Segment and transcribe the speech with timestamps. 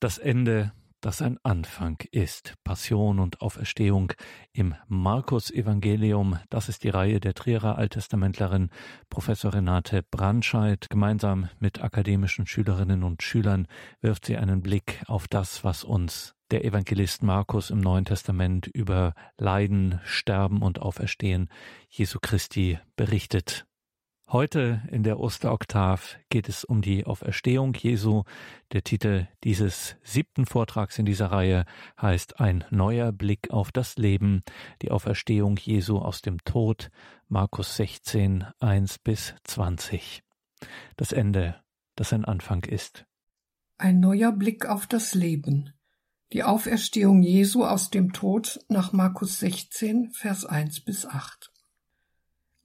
[0.00, 0.72] Das Ende,
[1.02, 2.54] das ein Anfang ist.
[2.64, 4.14] Passion und Auferstehung
[4.54, 6.38] im Markus-Evangelium.
[6.48, 8.70] Das ist die Reihe der Trierer Alttestamentlerin
[9.10, 10.86] Professor Renate Brandscheid.
[10.88, 13.66] Gemeinsam mit akademischen Schülerinnen und Schülern
[14.00, 19.12] wirft sie einen Blick auf das, was uns der Evangelist Markus im Neuen Testament über
[19.36, 21.50] Leiden, Sterben und Auferstehen
[21.90, 23.66] Jesu Christi berichtet.
[24.32, 28.22] Heute in der Osteroktav geht es um die Auferstehung Jesu.
[28.70, 31.64] Der Titel dieses siebten Vortrags in dieser Reihe
[32.00, 34.44] heißt Ein neuer Blick auf das Leben,
[34.82, 36.92] die Auferstehung Jesu aus dem Tod,
[37.26, 40.22] Markus 16, 1 bis 20.
[40.96, 41.60] Das Ende,
[41.96, 43.06] das ein Anfang ist.
[43.78, 45.72] Ein neuer Blick auf das Leben.
[46.32, 51.49] Die Auferstehung Jesu aus dem Tod nach Markus 16, Vers 1 bis 8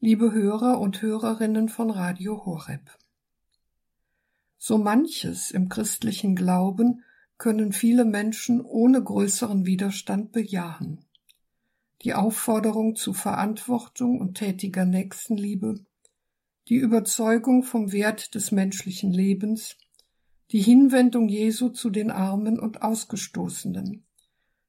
[0.05, 2.95] liebe Hörer und Hörerinnen von Radio Horeb.
[4.59, 7.03] So manches im christlichen Glauben
[7.39, 11.03] können viele Menschen ohne größeren Widerstand bejahen.
[12.03, 15.83] Die Aufforderung zu Verantwortung und tätiger Nächstenliebe,
[16.67, 19.75] die Überzeugung vom Wert des menschlichen Lebens,
[20.51, 24.05] die Hinwendung Jesu zu den Armen und Ausgestoßenen,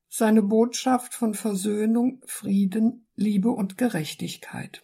[0.09, 4.83] seine Botschaft von Versöhnung, Frieden, Liebe und Gerechtigkeit.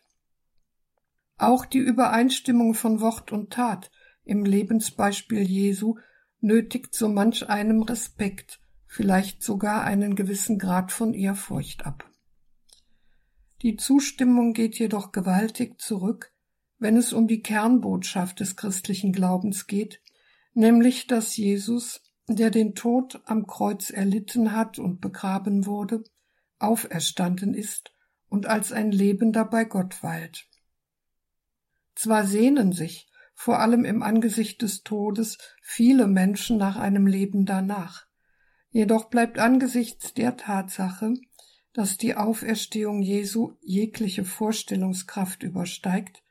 [1.42, 3.90] Auch die Übereinstimmung von Wort und Tat
[4.22, 5.96] im Lebensbeispiel Jesu
[6.40, 12.08] nötigt so manch einem Respekt, vielleicht sogar einen gewissen Grad von Ehrfurcht ab.
[13.62, 16.32] Die Zustimmung geht jedoch gewaltig zurück,
[16.78, 20.00] wenn es um die Kernbotschaft des christlichen Glaubens geht,
[20.54, 26.04] nämlich dass Jesus, der den Tod am Kreuz erlitten hat und begraben wurde,
[26.60, 27.92] auferstanden ist
[28.28, 30.46] und als ein Lebender bei Gott weilt.
[31.94, 38.06] Zwar sehnen sich, vor allem im Angesicht des Todes, viele Menschen nach einem Leben danach,
[38.70, 41.14] jedoch bleibt angesichts der Tatsache,
[41.72, 46.22] dass die Auferstehung Jesu jegliche Vorstellungskraft übersteigt,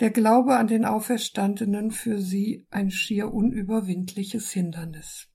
[0.00, 5.28] der Glaube an den Auferstandenen für sie ein schier unüberwindliches Hindernis.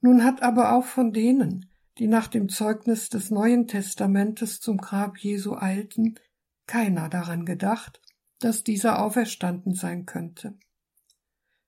[0.00, 5.18] Nun hat aber auch von denen, die nach dem Zeugnis des Neuen Testamentes zum Grab
[5.18, 6.18] Jesu eilten,
[6.66, 8.00] keiner daran gedacht,
[8.40, 10.58] dass dieser auferstanden sein könnte.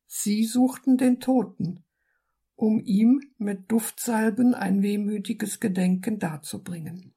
[0.07, 1.85] Sie suchten den Toten,
[2.57, 7.15] um ihm mit Duftsalben ein wehmütiges Gedenken darzubringen.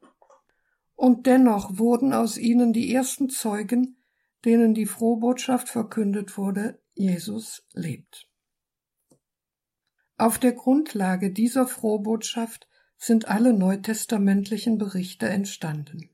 [0.95, 3.97] Und dennoch wurden aus ihnen die ersten Zeugen,
[4.45, 8.29] denen die Frohbotschaft verkündet wurde, Jesus lebt.
[10.17, 16.09] Auf der Grundlage dieser Frohbotschaft sind alle neutestamentlichen Berichte entstanden.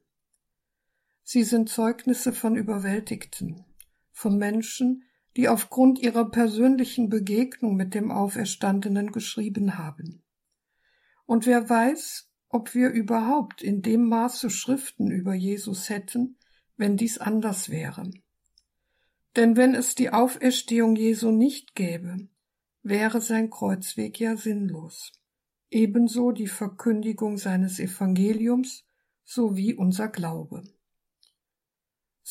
[1.32, 3.64] Sie sind Zeugnisse von Überwältigten,
[4.12, 5.04] von Menschen,
[5.38, 10.24] die aufgrund ihrer persönlichen Begegnung mit dem Auferstandenen geschrieben haben.
[11.28, 16.36] Und wer weiß, ob wir überhaupt in dem Maße Schriften über Jesus hätten,
[16.78, 18.10] wenn dies anders wäre.
[19.36, 22.28] Denn wenn es die Auferstehung Jesu nicht gäbe,
[22.82, 25.12] wäre sein Kreuzweg ja sinnlos.
[25.70, 28.84] Ebenso die Verkündigung seines Evangeliums
[29.26, 30.64] sowie unser Glaube.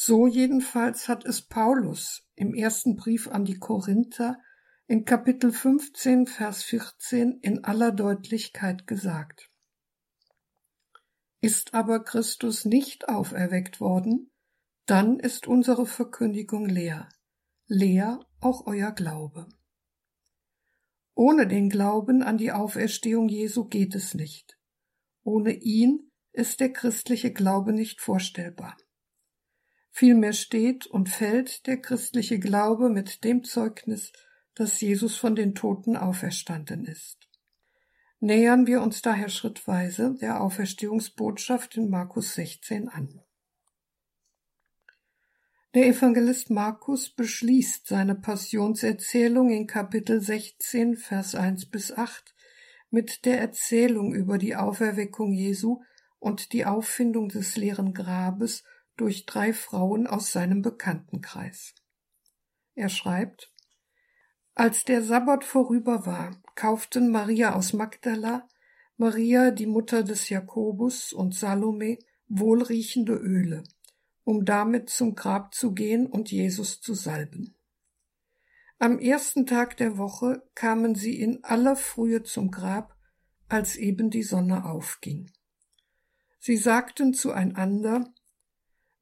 [0.00, 4.38] So jedenfalls hat es Paulus im ersten Brief an die Korinther
[4.86, 9.50] in Kapitel 15, Vers 14 in aller Deutlichkeit gesagt.
[11.40, 14.30] Ist aber Christus nicht auferweckt worden,
[14.86, 17.08] dann ist unsere Verkündigung leer,
[17.66, 19.48] leer auch euer Glaube.
[21.16, 24.60] Ohne den Glauben an die Auferstehung Jesu geht es nicht.
[25.24, 28.76] Ohne ihn ist der christliche Glaube nicht vorstellbar.
[29.98, 34.12] Vielmehr steht und fällt der christliche Glaube mit dem Zeugnis,
[34.54, 37.28] dass Jesus von den Toten auferstanden ist.
[38.20, 43.20] Nähern wir uns daher schrittweise der Auferstehungsbotschaft in Markus 16 an.
[45.74, 52.36] Der Evangelist Markus beschließt seine Passionserzählung in Kapitel 16, Vers 1 bis 8
[52.90, 55.82] mit der Erzählung über die Auferweckung Jesu
[56.20, 58.62] und die Auffindung des leeren Grabes
[58.98, 61.74] durch drei Frauen aus seinem Bekanntenkreis.
[62.74, 63.52] Er schreibt,
[64.54, 68.46] als der Sabbat vorüber war, kauften Maria aus Magdala,
[68.96, 73.62] Maria, die Mutter des Jakobus und Salome wohlriechende Öle,
[74.24, 77.54] um damit zum Grab zu gehen und Jesus zu salben.
[78.80, 82.96] Am ersten Tag der Woche kamen sie in aller Frühe zum Grab,
[83.48, 85.30] als eben die Sonne aufging.
[86.38, 88.12] Sie sagten zueinander,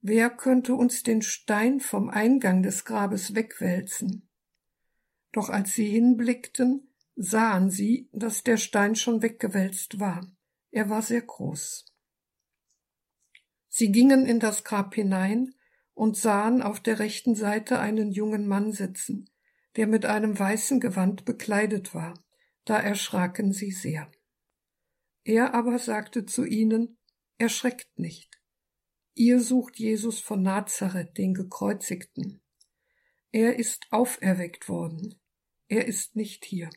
[0.08, 4.28] Wer könnte uns den Stein vom Eingang des Grabes wegwälzen?
[5.32, 10.24] Doch als sie hinblickten, sahen sie, dass der Stein schon weggewälzt war.
[10.70, 11.86] Er war sehr groß.
[13.66, 15.56] Sie gingen in das Grab hinein
[15.92, 19.28] und sahen auf der rechten Seite einen jungen Mann sitzen,
[19.74, 22.14] der mit einem weißen Gewand bekleidet war.
[22.64, 24.08] Da erschraken sie sehr.
[25.24, 26.96] Er aber sagte zu ihnen,
[27.38, 28.35] Erschreckt nicht.
[29.18, 32.42] Ihr sucht Jesus von Nazareth, den Gekreuzigten.
[33.32, 35.14] Er ist auferweckt worden.
[35.68, 36.68] Er ist nicht hier.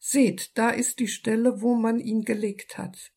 [0.00, 3.12] Seht, da ist die Stelle, wo man ihn gelegt hat.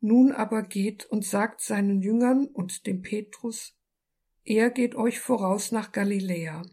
[0.00, 3.74] Nun aber geht und sagt seinen Jüngern und dem Petrus,
[4.44, 6.66] er geht euch voraus nach Galiläa.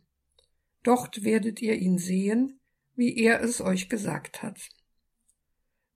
[0.84, 2.60] Dort werdet ihr ihn sehen,
[2.96, 4.60] wie er es euch gesagt hat.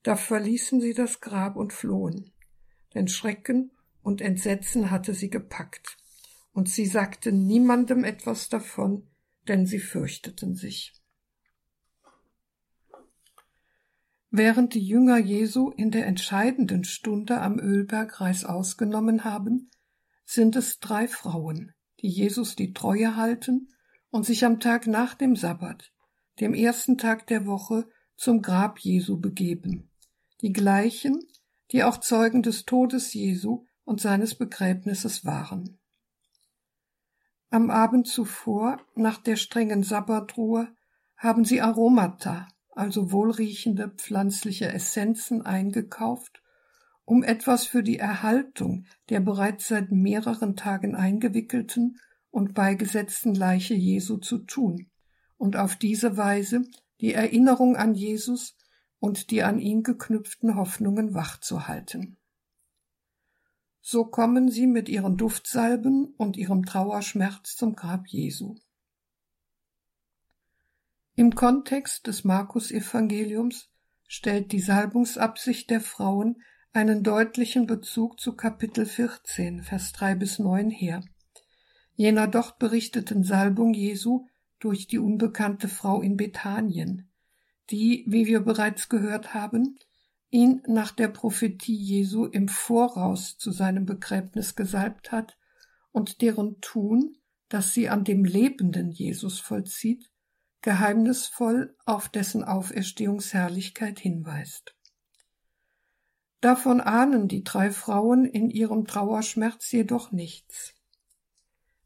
[0.03, 2.31] Da verließen sie das Grab und flohen,
[2.93, 3.71] denn Schrecken
[4.07, 5.97] und Entsetzen hatte sie gepackt,
[6.53, 9.05] und sie sagten niemandem etwas davon,
[9.49, 10.93] denn sie fürchteten sich.
[14.31, 19.71] Während die Jünger Jesu in der entscheidenden Stunde am Ölberg Reißaus haben,
[20.23, 23.73] sind es drei Frauen, die Jesus die Treue halten
[24.09, 25.91] und sich am Tag nach dem Sabbat,
[26.39, 29.89] dem ersten Tag der Woche, zum Grab Jesu begeben.
[30.39, 31.19] Die gleichen,
[31.73, 35.79] die auch Zeugen des Todes Jesu und seines Begräbnisses waren.
[37.49, 40.67] Am Abend zuvor, nach der strengen Sabbatruhe,
[41.15, 46.43] haben sie Aromata, also wohlriechende pflanzliche Essenzen eingekauft
[47.07, 52.01] um etwas für die Erhaltung der bereits seit mehreren Tagen eingewickelten
[52.31, 54.91] und beigesetzten Leiche Jesu zu tun
[55.37, 56.63] und auf diese Weise
[56.99, 58.57] die Erinnerung an Jesus
[58.99, 62.17] und die an ihn geknüpften Hoffnungen wachzuhalten.
[63.89, 68.57] So kommen sie mit ihren Duftsalben und ihrem Trauerschmerz zum Grab Jesu.
[71.15, 73.69] Im Kontext des Markus-Evangeliums
[74.05, 76.41] stellt die Salbungsabsicht der Frauen
[76.73, 81.01] einen deutlichen Bezug zu Kapitel 14, Vers 3 bis 9 her,
[81.95, 84.27] jener dort berichteten Salbung Jesu
[84.59, 87.09] durch die unbekannte Frau in Bethanien,
[87.69, 89.79] die, wie wir bereits gehört haben,
[90.29, 95.37] ihn nach der Prophetie Jesu im Voraus zu seinem Begräbnis gesalbt hat
[95.91, 97.17] und deren Tun,
[97.49, 100.11] das sie an dem lebenden Jesus vollzieht,
[100.61, 104.75] geheimnisvoll auf dessen Auferstehungsherrlichkeit hinweist.
[106.41, 110.73] Davon ahnen die drei Frauen in ihrem Trauerschmerz jedoch nichts.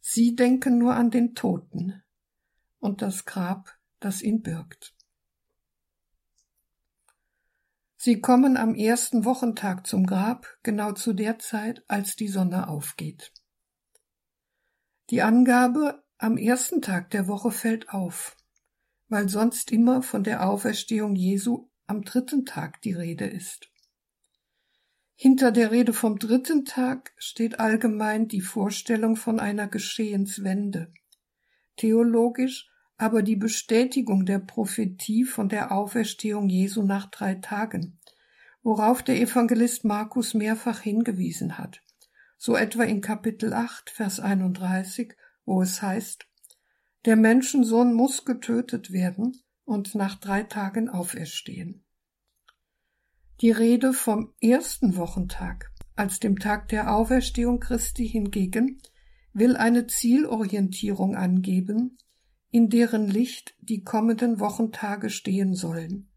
[0.02, 2.04] Sie denken nur an den Toten
[2.80, 4.94] und das Grab, das ihn birgt.
[8.04, 13.32] Sie kommen am ersten Wochentag zum Grab, genau zu der Zeit, als die Sonne aufgeht.
[15.12, 18.36] Die Angabe am ersten Tag der Woche fällt auf,
[19.08, 23.70] weil sonst immer von der Auferstehung Jesu am dritten Tag die Rede ist.
[25.14, 30.92] Hinter der Rede vom dritten Tag steht allgemein die Vorstellung von einer Geschehenswende.
[31.76, 32.71] Theologisch
[33.02, 37.98] aber die Bestätigung der Prophetie von der Auferstehung Jesu nach drei Tagen,
[38.62, 41.82] worauf der Evangelist Markus mehrfach hingewiesen hat,
[42.38, 45.16] so etwa in Kapitel 8, Vers 31,
[45.46, 46.28] wo es heißt,
[47.06, 51.84] der Menschensohn muss getötet werden und nach drei Tagen auferstehen.
[53.42, 58.80] Die Rede vom ersten Wochentag als dem Tag der Auferstehung Christi hingegen
[59.34, 61.98] will eine Zielorientierung angeben,
[62.52, 66.10] in deren Licht die kommenden Wochentage stehen sollen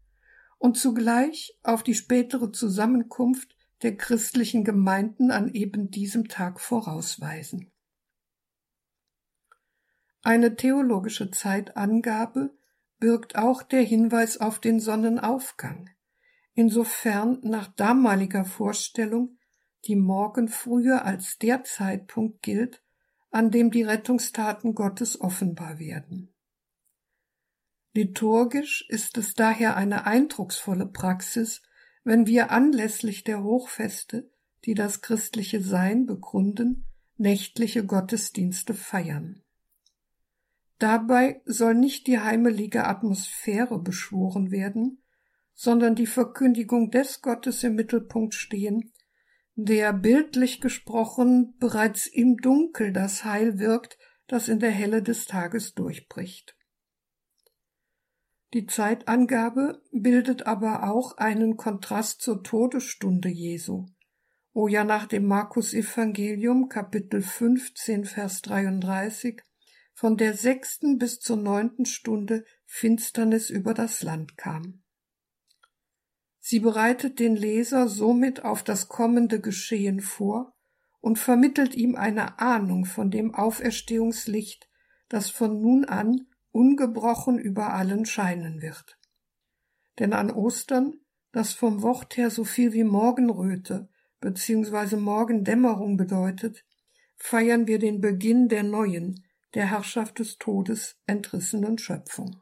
[0.57, 7.71] und zugleich auf die spätere Zusammenkunft der christlichen Gemeinden an eben diesem Tag vorausweisen.
[10.21, 12.57] Eine theologische Zeitangabe
[12.99, 15.89] birgt auch der Hinweis auf den Sonnenaufgang
[16.55, 19.37] insofern nach damaliger Vorstellung
[19.85, 22.81] die Morgen früher als der Zeitpunkt gilt,
[23.35, 26.33] an dem die Rettungstaten Gottes offenbar werden.
[27.93, 31.61] Liturgisch ist es daher eine eindrucksvolle Praxis,
[32.05, 34.31] wenn wir anlässlich der Hochfeste,
[34.63, 36.85] die das christliche Sein begründen,
[37.17, 39.43] nächtliche Gottesdienste feiern.
[40.79, 45.03] Dabei soll nicht die heimelige Atmosphäre beschworen werden,
[45.53, 48.93] sondern die Verkündigung des Gottes im Mittelpunkt stehen,
[49.55, 53.97] der bildlich gesprochen bereits im Dunkel das Heil wirkt,
[54.27, 56.57] das in der Helle des Tages durchbricht.
[58.53, 63.85] Die Zeitangabe bildet aber auch einen Kontrast zur Todesstunde Jesu,
[64.53, 69.41] wo ja nach dem Markus Evangelium Kapitel 15 Vers 33
[69.93, 74.84] von der sechsten bis zur neunten Stunde Finsternis über das Land kam.
[76.47, 80.53] Sie bereitet den Leser somit auf das kommende Geschehen vor
[81.01, 84.69] und vermittelt ihm eine Ahnung von dem Auferstehungslicht,
[85.09, 88.99] das von nun an ungebrochen über allen scheinen wird.
[89.97, 90.93] Denn an Ostern,
[91.31, 93.89] das vom Wort her so viel wie Morgenröte
[94.21, 94.97] bzw.
[94.97, 96.63] Morgendämmerung bedeutet,
[97.15, 99.25] feiern wir den Beginn der neuen,
[99.55, 102.39] der Herrschaft des Todes entrissenen Schöpfung.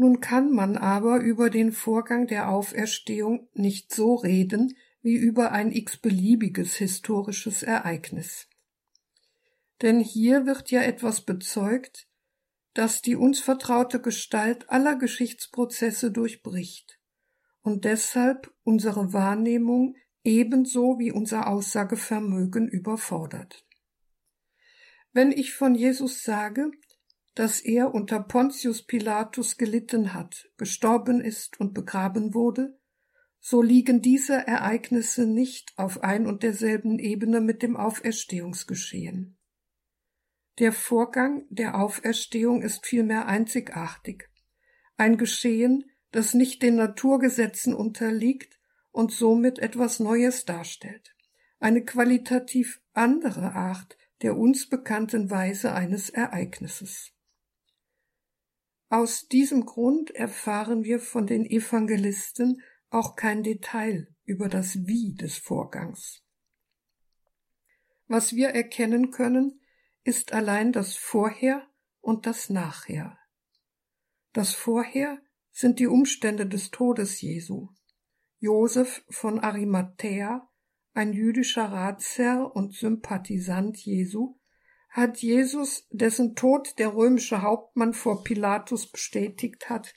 [0.00, 5.72] Nun kann man aber über den Vorgang der Auferstehung nicht so reden wie über ein
[5.72, 8.46] x-beliebiges historisches Ereignis.
[9.82, 12.08] Denn hier wird ja etwas bezeugt,
[12.74, 17.00] das die uns vertraute Gestalt aller Geschichtsprozesse durchbricht
[17.62, 23.66] und deshalb unsere Wahrnehmung ebenso wie unser Aussagevermögen überfordert.
[25.12, 26.70] Wenn ich von Jesus sage,
[27.38, 32.76] dass er unter Pontius Pilatus gelitten hat, gestorben ist und begraben wurde,
[33.38, 39.38] so liegen diese Ereignisse nicht auf ein und derselben Ebene mit dem Auferstehungsgeschehen.
[40.58, 44.28] Der Vorgang der Auferstehung ist vielmehr einzigartig,
[44.96, 48.58] ein Geschehen, das nicht den Naturgesetzen unterliegt,
[48.90, 51.14] und somit etwas Neues darstellt,
[51.60, 57.12] eine qualitativ andere Art der uns bekannten Weise eines Ereignisses.
[58.90, 65.36] Aus diesem Grund erfahren wir von den Evangelisten auch kein Detail über das Wie des
[65.36, 66.22] Vorgangs.
[68.06, 69.60] Was wir erkennen können,
[70.04, 71.68] ist allein das Vorher
[72.00, 73.18] und das Nachher.
[74.32, 77.68] Das Vorher sind die Umstände des Todes Jesu.
[78.38, 80.48] Joseph von Arimathäa,
[80.94, 84.37] ein jüdischer Ratsherr und Sympathisant Jesu,
[84.98, 89.94] hat Jesus, dessen Tod der römische Hauptmann vor Pilatus bestätigt hat,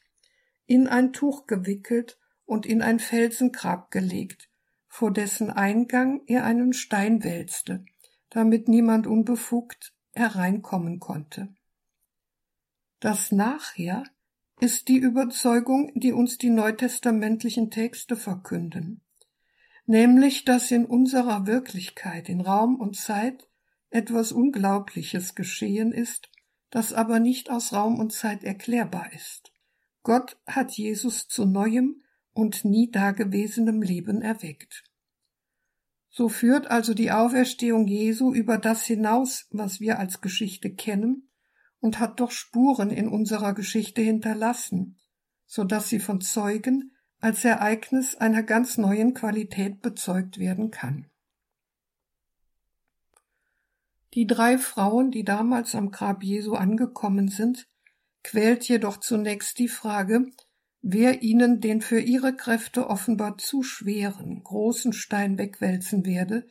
[0.66, 4.50] in ein Tuch gewickelt und in ein Felsengrab gelegt,
[4.88, 7.86] vor dessen Eingang er einen Stein wälzte,
[8.30, 11.54] damit niemand unbefugt hereinkommen konnte.
[13.00, 14.04] Das Nachher
[14.60, 19.02] ist die Überzeugung, die uns die neutestamentlichen Texte verkünden,
[19.86, 23.48] nämlich dass in unserer Wirklichkeit, in Raum und Zeit
[23.92, 26.30] etwas Unglaubliches geschehen ist,
[26.72, 29.52] das aber nicht aus Raum und Zeit erklärbar ist.
[30.04, 32.02] Gott hat Jesus zu neuem
[32.34, 34.84] und nie dagewesenem Leben erweckt.
[36.10, 41.30] So führt also die Auferstehung Jesu über das hinaus, was wir als Geschichte kennen,
[41.80, 45.00] und hat doch Spuren in unserer Geschichte hinterlassen,
[45.46, 51.11] so dass sie von Zeugen als Ereignis einer ganz neuen Qualität bezeugt werden kann.
[54.14, 57.68] Die drei Frauen, die damals am Grab Jesu angekommen sind,
[58.24, 60.26] quält jedoch zunächst die Frage,
[60.82, 66.48] wer ihnen den für ihre Kräfte offenbar zu schweren, großen Stein wegwälzen werde,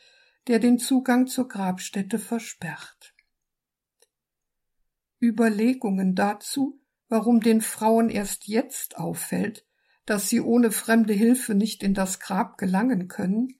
[0.46, 3.14] der den Zugang zur Grabstätte versperrt.
[5.20, 9.66] Überlegungen dazu, warum den Frauen erst jetzt auffällt,
[10.06, 13.59] dass sie ohne fremde Hilfe nicht in das Grab gelangen können,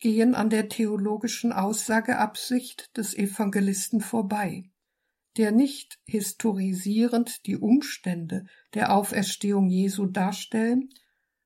[0.00, 4.64] gehen an der theologischen Aussageabsicht des Evangelisten vorbei,
[5.36, 10.88] der nicht historisierend die Umstände der Auferstehung Jesu darstellen,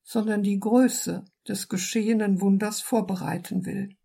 [0.05, 3.97] sondern die Größe des geschehenen Wunders vorbereiten will.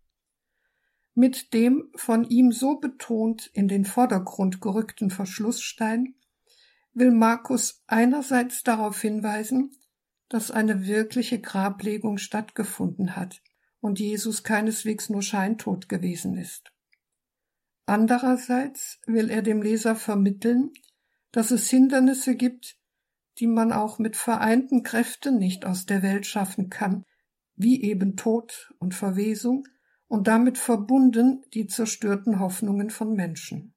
[1.14, 6.14] Mit dem von ihm so betont in den Vordergrund gerückten Verschlussstein
[6.92, 9.76] will Markus einerseits darauf hinweisen,
[10.28, 13.42] dass eine wirkliche Grablegung stattgefunden hat
[13.80, 16.72] und Jesus keineswegs nur scheintot gewesen ist.
[17.86, 20.70] Andererseits will er dem Leser vermitteln,
[21.32, 22.76] dass es Hindernisse gibt,
[23.38, 27.04] die man auch mit vereinten Kräften nicht aus der Welt schaffen kann,
[27.56, 29.66] wie eben Tod und Verwesung,
[30.08, 33.74] und damit verbunden die zerstörten Hoffnungen von Menschen.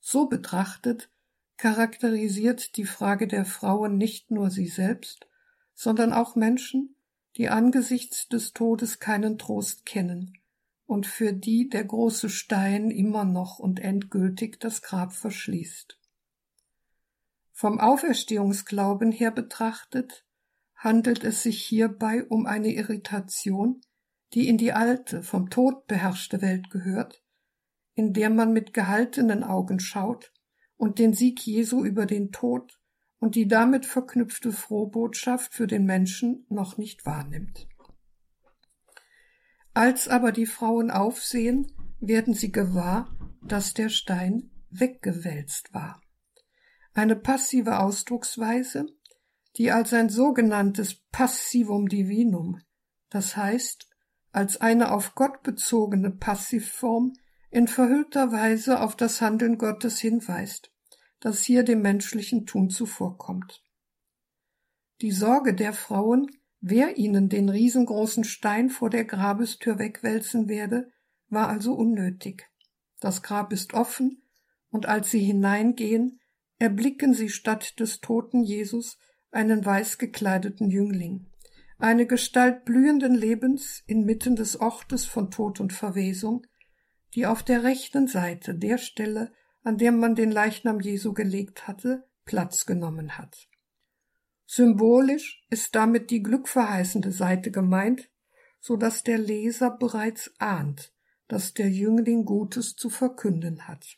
[0.00, 1.10] So betrachtet
[1.58, 5.28] charakterisiert die Frage der Frauen nicht nur sie selbst,
[5.74, 6.96] sondern auch Menschen,
[7.36, 10.38] die angesichts des Todes keinen Trost kennen
[10.84, 15.98] und für die der große Stein immer noch und endgültig das Grab verschließt.
[17.52, 20.26] Vom Auferstehungsglauben her betrachtet
[20.74, 23.80] handelt es sich hierbei um eine Irritation,
[24.34, 27.22] die in die alte, vom Tod beherrschte Welt gehört,
[27.94, 30.32] in der man mit gehaltenen Augen schaut
[30.76, 32.81] und den Sieg Jesu über den Tod
[33.22, 37.68] und die damit verknüpfte Frohbotschaft für den Menschen noch nicht wahrnimmt.
[39.74, 46.02] Als aber die Frauen aufsehen, werden sie gewahr, dass der Stein weggewälzt war.
[46.94, 48.86] Eine passive Ausdrucksweise,
[49.56, 52.60] die als ein sogenanntes Passivum Divinum,
[53.08, 53.88] das heißt
[54.32, 57.12] als eine auf Gott bezogene Passivform
[57.50, 60.71] in verhüllter Weise auf das Handeln Gottes hinweist,
[61.22, 63.62] das hier dem menschlichen Tun zuvorkommt.
[65.00, 66.26] Die Sorge der Frauen,
[66.60, 70.90] wer ihnen den riesengroßen Stein vor der Grabestür wegwälzen werde,
[71.28, 72.50] war also unnötig.
[73.00, 74.22] Das Grab ist offen,
[74.70, 76.20] und als sie hineingehen,
[76.58, 78.98] erblicken sie statt des toten Jesus
[79.30, 81.26] einen weiß gekleideten Jüngling,
[81.78, 86.46] eine Gestalt blühenden Lebens inmitten des Ortes von Tod und Verwesung,
[87.14, 92.08] die auf der rechten Seite der Stelle, an der man den Leichnam Jesu gelegt hatte,
[92.24, 93.48] Platz genommen hat.
[94.46, 98.10] Symbolisch ist damit die glückverheißende Seite gemeint,
[98.60, 100.92] so dass der Leser bereits ahnt,
[101.28, 103.96] dass der Jüngling Gutes zu verkünden hat.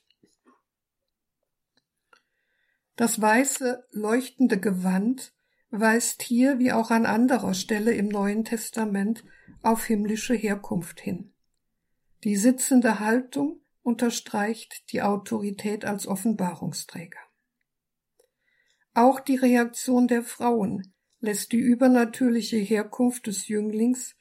[2.97, 5.35] Das weiße, leuchtende Gewand
[5.71, 9.25] weist hier wie auch an anderer Stelle im Neuen Testament
[9.63, 11.33] auf himmlische Herkunft hin.
[12.23, 17.21] Die sitzende Haltung unterstreicht die Autorität als Offenbarungsträger.
[18.95, 24.17] Auch die Reaktion der Frauen lässt die übernatürliche Herkunft des Jünglings,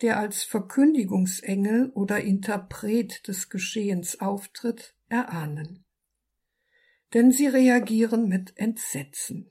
[0.00, 5.84] der als Verkündigungsengel oder Interpret des Geschehens auftritt, erahnen
[7.14, 9.50] denn sie reagieren mit Entsetzen.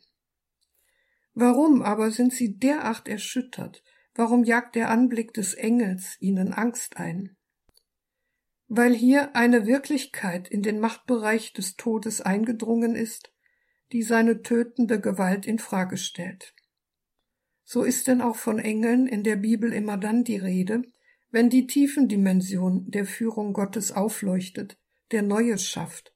[1.34, 3.84] Warum aber sind sie derart erschüttert?
[4.16, 7.38] Warum jagt der Anblick des Engels ihnen Angst ein?
[8.70, 13.34] Weil hier eine Wirklichkeit in den Machtbereich des Todes eingedrungen ist,
[13.92, 16.54] die seine tötende Gewalt in Frage stellt.
[17.64, 20.84] So ist denn auch von Engeln in der Bibel immer dann die Rede,
[21.32, 24.78] wenn die Tiefendimension der Führung Gottes aufleuchtet,
[25.12, 26.14] der Neues schafft,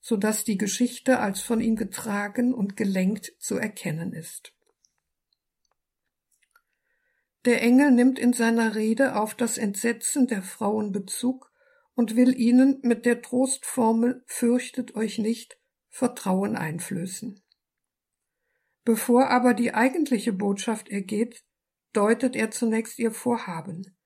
[0.00, 4.52] so dass die Geschichte als von ihm getragen und gelenkt zu erkennen ist.
[7.46, 11.52] Der Engel nimmt in seiner Rede auf das Entsetzen der Frauen Bezug
[11.96, 17.42] und will ihnen mit der Trostformel Fürchtet euch nicht Vertrauen einflößen.
[18.84, 21.42] Bevor aber die eigentliche Botschaft ergeht,
[21.92, 23.96] deutet er zunächst ihr Vorhaben,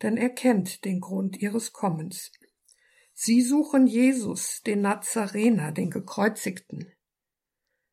[0.00, 2.30] denn er kennt den Grund ihres Kommens.
[3.12, 6.92] Sie suchen Jesus, den Nazarener, den Gekreuzigten.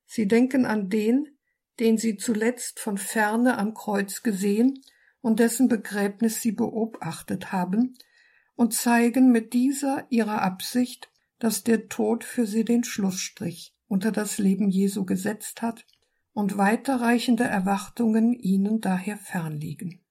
[0.06, 1.38] Sie denken an den,
[1.80, 4.82] den sie zuletzt von ferne am Kreuz gesehen
[5.20, 7.98] und dessen Begräbnis sie beobachtet haben,
[8.58, 14.40] und zeigen mit dieser ihrer Absicht, dass der Tod für sie den Schlussstrich unter das
[14.40, 15.86] Leben Jesu gesetzt hat
[16.34, 20.04] und weiterreichende Erwartungen ihnen daher fernliegen.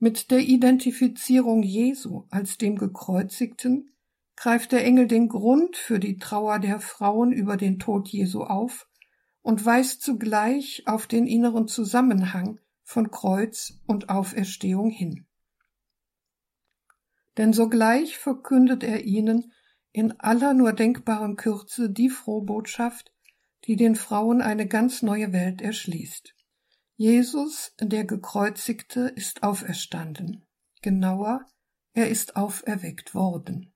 [0.00, 3.92] Mit der Identifizierung Jesu als dem Gekreuzigten
[4.34, 8.88] greift der Engel den Grund für die Trauer der Frauen über den Tod Jesu auf
[9.40, 15.26] und weist zugleich auf den inneren Zusammenhang von Kreuz und Auferstehung hin.
[17.36, 19.52] Denn sogleich verkündet er ihnen
[19.92, 23.12] in aller nur denkbaren Kürze die Frohbotschaft,
[23.64, 26.34] die den Frauen eine ganz neue Welt erschließt.
[26.96, 30.44] Jesus, der Gekreuzigte, ist auferstanden.
[30.82, 31.46] Genauer,
[31.92, 33.72] er ist auferweckt worden.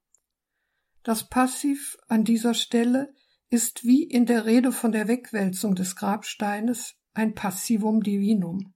[1.03, 3.15] Das Passiv an dieser Stelle
[3.51, 8.75] ist wie in der Rede von der Wegwälzung des Grabsteines ein Passivum Divinum,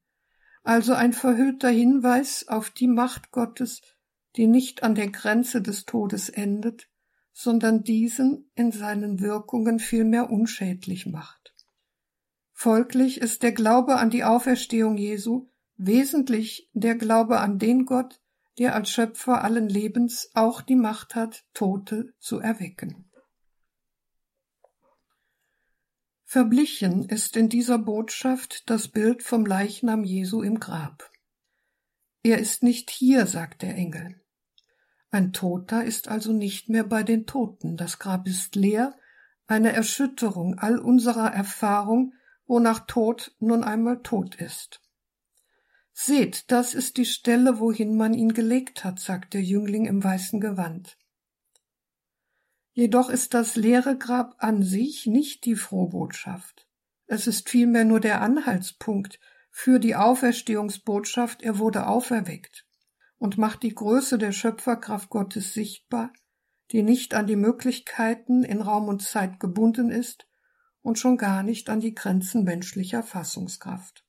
[0.63, 3.83] also ein verhüllter Hinweis auf die Macht Gottes,
[4.37, 6.89] die nicht an der Grenze des Todes endet,
[7.33, 11.55] sondern diesen in seinen Wirkungen vielmehr unschädlich macht.
[12.53, 18.21] Folglich ist der Glaube an die Auferstehung Jesu wesentlich der Glaube an den Gott,
[18.59, 23.11] der als Schöpfer allen Lebens auch die Macht hat, Tote zu erwecken.
[26.25, 31.11] Verblichen ist in dieser Botschaft das Bild vom Leichnam Jesu im Grab.
[32.23, 34.22] Er ist nicht hier, sagt der Engel.
[35.15, 38.99] Ein Toter ist also nicht mehr bei den Toten, das Grab ist leer,
[39.47, 42.15] eine Erschütterung all unserer Erfahrung
[42.47, 44.81] wonach Tod nun einmal tot ist.
[45.93, 50.41] Seht, das ist die Stelle, wohin man ihn gelegt hat, sagt der Jüngling im weißen
[50.41, 50.97] Gewand.
[52.73, 56.67] Jedoch ist das leere Grab an sich nicht die Frohbotschaft.
[57.07, 59.21] Es ist vielmehr nur der Anhaltspunkt
[59.51, 62.67] für die Auferstehungsbotschaft, er wurde auferweckt
[63.23, 66.13] und macht die Größe der Schöpferkraft Gottes sichtbar,
[66.73, 70.27] die nicht an die Möglichkeiten in Raum und Zeit gebunden ist,
[70.81, 74.05] und schon gar nicht an die Grenzen menschlicher Fassungskraft.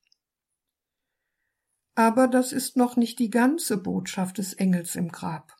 [1.94, 5.54] Aber das ist noch nicht die ganze Botschaft des Engels im Grab.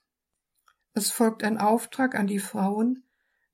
[0.94, 3.04] es folgt ein Auftrag an die Frauen,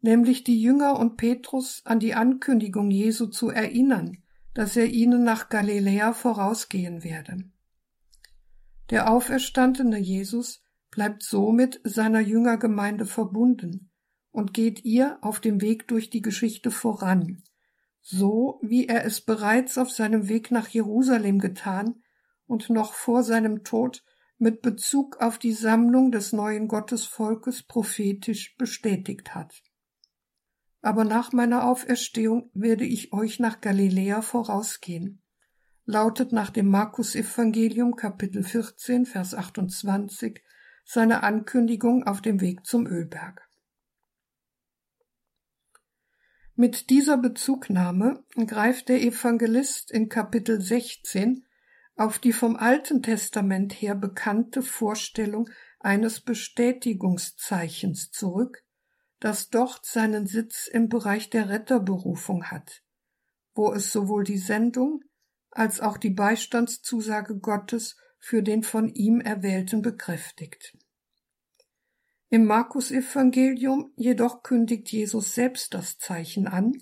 [0.00, 4.22] nämlich die Jünger und Petrus an die Ankündigung Jesu zu erinnern,
[4.54, 7.50] dass er ihnen nach Galiläa vorausgehen werde.
[8.90, 13.90] Der auferstandene Jesus bleibt somit seiner Jüngergemeinde verbunden
[14.32, 17.42] und geht ihr auf dem Weg durch die Geschichte voran,
[18.00, 22.02] so wie er es bereits auf seinem Weg nach Jerusalem getan
[22.46, 24.04] und noch vor seinem Tod
[24.38, 29.62] mit Bezug auf die Sammlung des neuen Gottesvolkes prophetisch bestätigt hat.
[30.82, 35.22] Aber nach meiner Auferstehung werde ich euch nach Galiläa vorausgehen,
[35.90, 40.40] lautet nach dem Markus Evangelium Kapitel 14 Vers 28
[40.84, 43.48] seine Ankündigung auf dem Weg zum Ölberg.
[46.54, 51.44] Mit dieser Bezugnahme greift der Evangelist in Kapitel 16
[51.96, 55.50] auf die vom Alten Testament her bekannte Vorstellung
[55.80, 58.62] eines Bestätigungszeichens zurück,
[59.18, 62.84] das dort seinen Sitz im Bereich der Retterberufung hat,
[63.54, 65.02] wo es sowohl die Sendung
[65.50, 70.76] als auch die Beistandszusage Gottes für den von ihm Erwählten bekräftigt.
[72.28, 76.72] Im Markus-Evangelium jedoch kündigt Jesus selbst das Zeichen an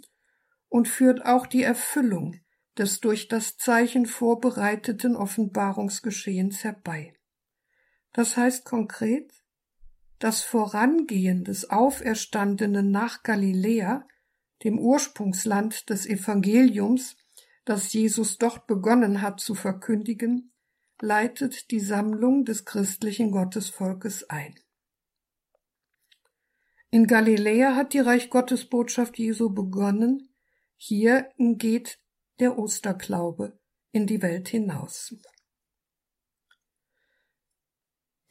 [0.68, 2.36] und führt auch die Erfüllung
[2.76, 7.14] des durch das Zeichen vorbereiteten Offenbarungsgeschehens herbei.
[8.12, 9.32] Das heißt konkret,
[10.18, 14.06] das Vorangehen des Auferstandenen nach Galiläa,
[14.64, 17.16] dem Ursprungsland des Evangeliums,
[17.68, 20.52] das Jesus dort begonnen hat zu verkündigen,
[21.00, 24.58] leitet die Sammlung des christlichen Gottesvolkes ein.
[26.90, 30.34] In Galiläa hat die Reich Gottes Botschaft Jesu begonnen,
[30.76, 32.00] hier geht
[32.40, 33.58] der Osterglaube
[33.92, 35.14] in die Welt hinaus.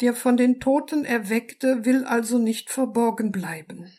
[0.02, 3.92] Der von den Toten Erweckte will also nicht verborgen bleiben.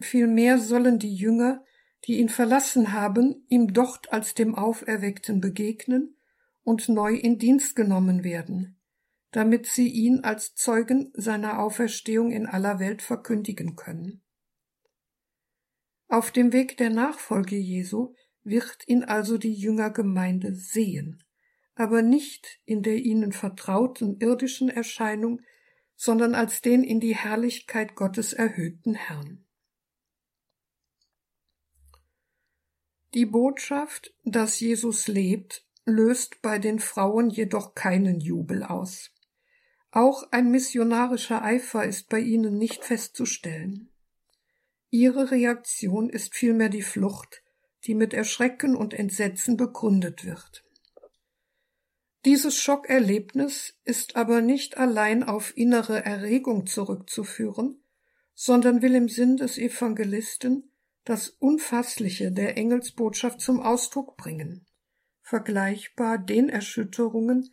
[0.00, 1.64] Vielmehr sollen die Jünger,
[2.06, 6.16] die ihn verlassen haben, ihm dort als dem Auferweckten begegnen
[6.62, 8.78] und neu in Dienst genommen werden,
[9.32, 14.22] damit sie ihn als Zeugen seiner Auferstehung in aller Welt verkündigen können.
[16.08, 21.22] Auf dem Weg der Nachfolge Jesu wird ihn also die Jüngergemeinde sehen,
[21.74, 25.42] aber nicht in der ihnen vertrauten irdischen Erscheinung,
[25.96, 29.47] sondern als den in die Herrlichkeit Gottes erhöhten Herrn.
[33.14, 39.10] Die Botschaft, dass Jesus lebt, löst bei den Frauen jedoch keinen Jubel aus.
[39.90, 43.88] Auch ein missionarischer Eifer ist bei ihnen nicht festzustellen.
[44.90, 47.42] Ihre Reaktion ist vielmehr die Flucht,
[47.84, 50.64] die mit Erschrecken und Entsetzen begründet wird.
[52.26, 57.82] Dieses Schockerlebnis ist aber nicht allein auf innere Erregung zurückzuführen,
[58.34, 60.70] sondern will im Sinn des Evangelisten
[61.08, 64.66] das Unfassliche der Engelsbotschaft zum Ausdruck bringen,
[65.22, 67.48] vergleichbar den Erschütterungen,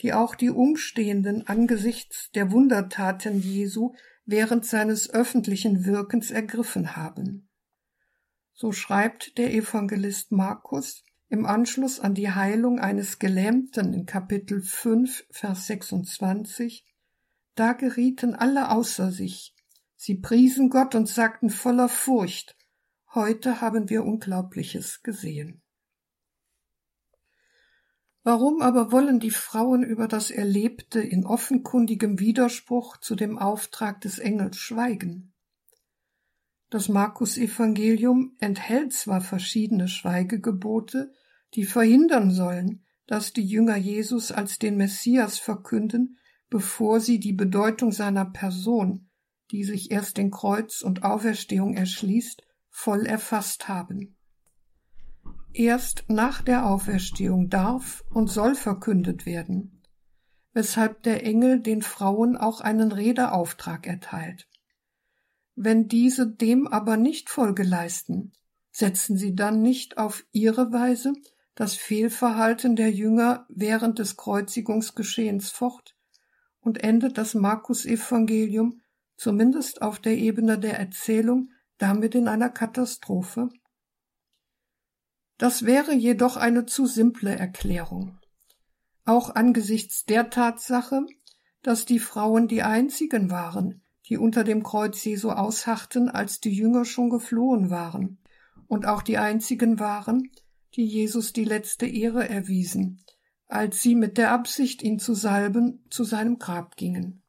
[0.00, 3.94] die auch die Umstehenden angesichts der Wundertaten Jesu
[4.26, 7.48] während seines öffentlichen Wirkens ergriffen haben.
[8.52, 15.26] So schreibt der Evangelist Markus im Anschluss an die Heilung eines Gelähmten in Kapitel 5,
[15.30, 16.86] Vers 26,
[17.56, 19.52] da gerieten alle außer sich.
[19.96, 22.56] Sie priesen Gott und sagten voller Furcht,
[23.14, 25.62] heute haben wir Unglaubliches gesehen.
[28.22, 34.18] Warum aber wollen die Frauen über das Erlebte in offenkundigem Widerspruch zu dem Auftrag des
[34.18, 35.32] Engels schweigen?
[36.68, 41.12] Das Markus-Evangelium enthält zwar verschiedene Schweigegebote,
[41.54, 46.18] die verhindern sollen, dass die Jünger Jesus als den Messias verkünden,
[46.48, 49.10] bevor sie die Bedeutung seiner Person,
[49.50, 54.16] die sich erst in Kreuz und Auferstehung erschließt, voll erfasst haben.
[55.52, 59.82] Erst nach der Auferstehung darf und soll verkündet werden,
[60.52, 64.48] weshalb der Engel den Frauen auch einen Redeauftrag erteilt.
[65.56, 68.32] Wenn diese dem aber nicht Folge leisten,
[68.70, 71.12] setzen sie dann nicht auf ihre Weise
[71.54, 75.96] das Fehlverhalten der Jünger während des Kreuzigungsgeschehens fort
[76.60, 78.80] und endet das Markus-Evangelium
[79.16, 81.50] zumindest auf der Ebene der Erzählung
[81.80, 83.48] damit in einer Katastrophe?
[85.38, 88.18] Das wäre jedoch eine zu simple Erklärung.
[89.06, 91.06] Auch angesichts der Tatsache,
[91.62, 96.84] dass die Frauen die einzigen waren, die unter dem Kreuz Jesu ausharrten, als die Jünger
[96.84, 98.18] schon geflohen waren,
[98.66, 100.30] und auch die einzigen waren,
[100.74, 103.02] die Jesus die letzte Ehre erwiesen,
[103.46, 107.22] als sie mit der Absicht, ihn zu salben, zu seinem Grab gingen.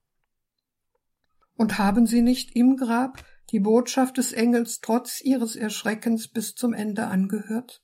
[1.55, 6.73] Und haben sie nicht im Grab die Botschaft des Engels trotz ihres Erschreckens bis zum
[6.73, 7.83] Ende angehört?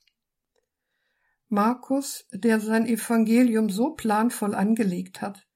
[1.49, 5.47] Markus, der sein Evangelium so planvoll angelegt hat,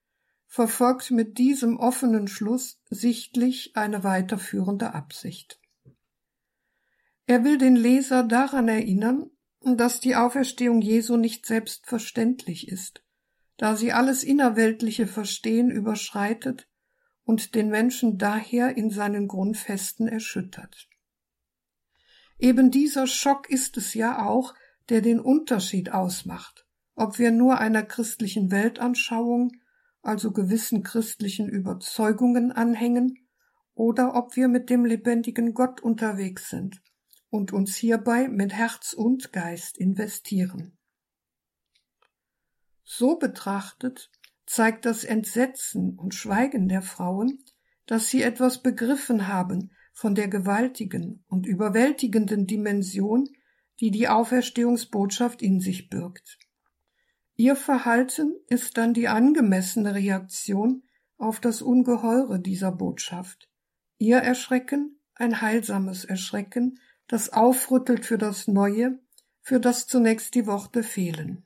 [0.47, 5.59] verfolgt mit diesem offenen Schluss sichtlich eine weiterführende Absicht.
[7.25, 9.29] Er will den Leser daran erinnern,
[9.61, 13.03] dass die Auferstehung Jesu nicht selbstverständlich ist,
[13.57, 16.67] da sie alles innerweltliche Verstehen überschreitet
[17.31, 20.89] und den Menschen daher in seinen Grundfesten erschüttert.
[22.37, 24.53] Eben dieser Schock ist es ja auch,
[24.89, 29.53] der den Unterschied ausmacht, ob wir nur einer christlichen Weltanschauung,
[30.01, 33.17] also gewissen christlichen Überzeugungen anhängen,
[33.75, 36.81] oder ob wir mit dem lebendigen Gott unterwegs sind
[37.29, 40.77] und uns hierbei mit Herz und Geist investieren.
[42.83, 44.11] So betrachtet
[44.51, 47.41] zeigt das Entsetzen und Schweigen der Frauen,
[47.85, 53.29] dass sie etwas begriffen haben von der gewaltigen und überwältigenden Dimension,
[53.79, 56.37] die die Auferstehungsbotschaft in sich birgt.
[57.37, 60.83] Ihr Verhalten ist dann die angemessene Reaktion
[61.17, 63.49] auf das Ungeheure dieser Botschaft.
[63.99, 68.99] Ihr Erschrecken ein heilsames Erschrecken, das aufrüttelt für das Neue,
[69.39, 71.45] für das zunächst die Worte fehlen.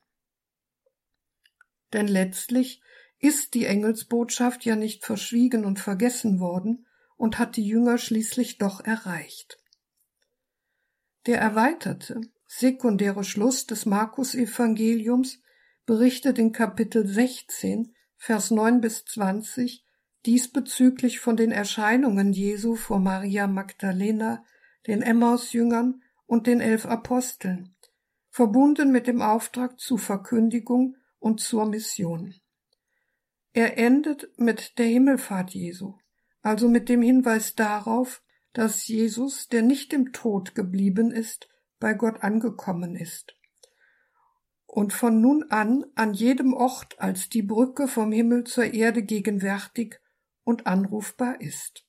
[1.94, 2.82] Denn letztlich
[3.20, 6.86] ist die Engelsbotschaft ja nicht verschwiegen und vergessen worden
[7.18, 9.60] und hat die Jünger schließlich doch erreicht.
[11.26, 15.42] Der erweiterte, sekundäre Schluss des Markus-Evangeliums
[15.86, 19.86] berichtet in Kapitel 16, Vers 9 bis 20
[20.26, 24.44] diesbezüglich von den Erscheinungen Jesu vor Maria Magdalena,
[24.88, 27.76] den Emmaus-Jüngern und den elf Aposteln,
[28.30, 32.34] verbunden mit dem Auftrag zur Verkündigung und zur Mission.
[33.56, 35.98] Er endet mit der Himmelfahrt Jesu,
[36.42, 41.48] also mit dem Hinweis darauf, dass Jesus, der nicht im Tod geblieben ist,
[41.80, 43.34] bei Gott angekommen ist
[44.76, 50.02] und von nun an an jedem Ort als die Brücke vom Himmel zur Erde gegenwärtig
[50.44, 51.86] und anrufbar ist.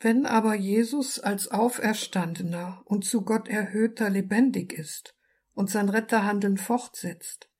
[0.00, 5.14] Wenn aber Jesus als Auferstandener und zu Gott erhöhter lebendig ist
[5.52, 7.51] und sein Retterhandeln fortsetzt,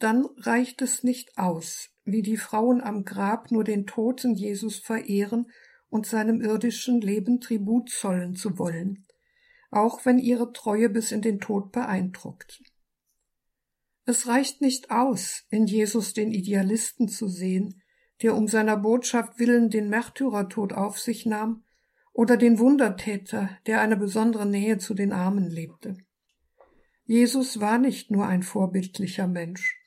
[0.00, 5.52] dann reicht es nicht aus, wie die Frauen am Grab nur den toten Jesus verehren
[5.90, 9.06] und seinem irdischen Leben Tribut zollen zu wollen,
[9.70, 12.62] auch wenn ihre Treue bis in den Tod beeindruckt.
[14.06, 17.82] Es reicht nicht aus, in Jesus den Idealisten zu sehen,
[18.22, 21.64] der um seiner Botschaft willen den Märtyrertod auf sich nahm,
[22.12, 25.96] oder den Wundertäter, der eine besondere Nähe zu den Armen lebte.
[27.04, 29.79] Jesus war nicht nur ein vorbildlicher Mensch.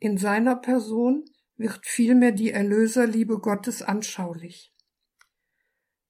[0.00, 4.74] In seiner Person wird vielmehr die Erlöserliebe Gottes anschaulich.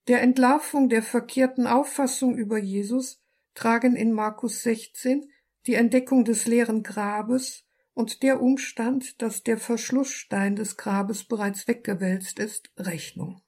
[0.07, 3.21] Der Entlarvung der verkehrten Auffassung über Jesus
[3.53, 5.29] tragen in Markus 16
[5.67, 12.39] die Entdeckung des leeren Grabes und der Umstand, dass der Verschlussstein des Grabes bereits weggewälzt
[12.39, 13.41] ist, Rechnung.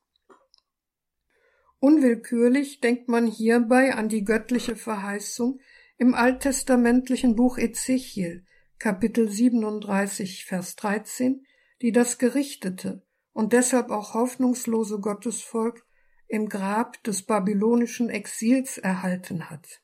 [1.80, 5.60] Unwillkürlich denkt man hierbei an die göttliche Verheißung
[5.98, 8.46] im alttestamentlichen Buch Ezechiel,
[8.80, 11.46] Kapitel 37, Vers 13,
[11.82, 13.02] die das gerichtete
[13.34, 15.86] und deshalb auch hoffnungslose Gottesvolk
[16.28, 19.82] im Grab des babylonischen Exils erhalten hat.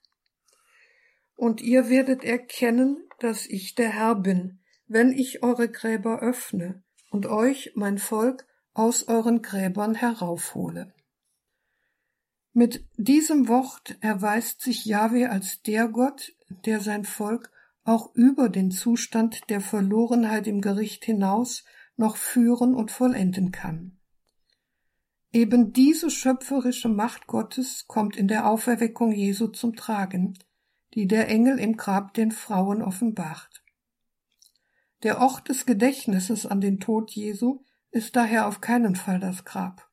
[1.36, 7.28] Und ihr werdet erkennen, dass ich der Herr bin, wenn ich eure Gräber öffne und
[7.28, 10.93] euch, mein Volk, aus euren Gräbern heraufhole.
[12.54, 16.34] Mit diesem Wort erweist sich Jahwe als der Gott,
[16.65, 17.52] der sein Volk
[17.83, 21.63] auch über den Zustand der Verlorenheit im Gericht hinaus
[21.95, 23.97] noch führen und vollenden kann.
[25.31, 30.37] Eben diese schöpferische Macht Gottes kommt in der Auferweckung Jesu zum Tragen,
[30.95, 33.63] die der Engel im Grab den Frauen offenbart.
[35.03, 39.89] Der Ort des Gedächtnisses an den Tod Jesu ist daher auf keinen Fall das Grab.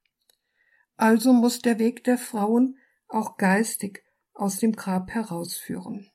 [0.96, 6.10] Also muss der Weg der Frauen auch geistig aus dem Grab herausführen.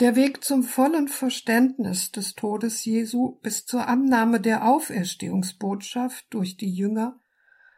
[0.00, 6.72] Der Weg zum vollen Verständnis des Todes Jesu bis zur Annahme der Auferstehungsbotschaft durch die
[6.72, 7.18] Jünger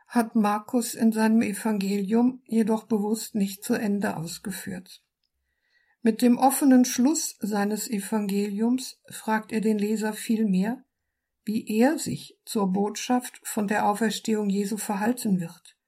[0.06, 5.02] hat Markus in seinem Evangelium jedoch bewusst nicht zu Ende ausgeführt.
[6.02, 10.84] Mit dem offenen Schluss seines Evangeliums fragt er den Leser vielmehr,
[11.46, 15.78] wie er sich zur Botschaft von der Auferstehung Jesu verhalten wird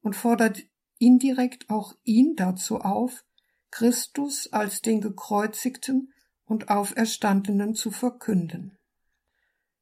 [0.00, 0.62] und fordert
[0.98, 3.24] indirekt auch ihn dazu auf,
[3.72, 6.12] Christus als den gekreuzigten
[6.44, 8.78] und auferstandenen zu verkünden.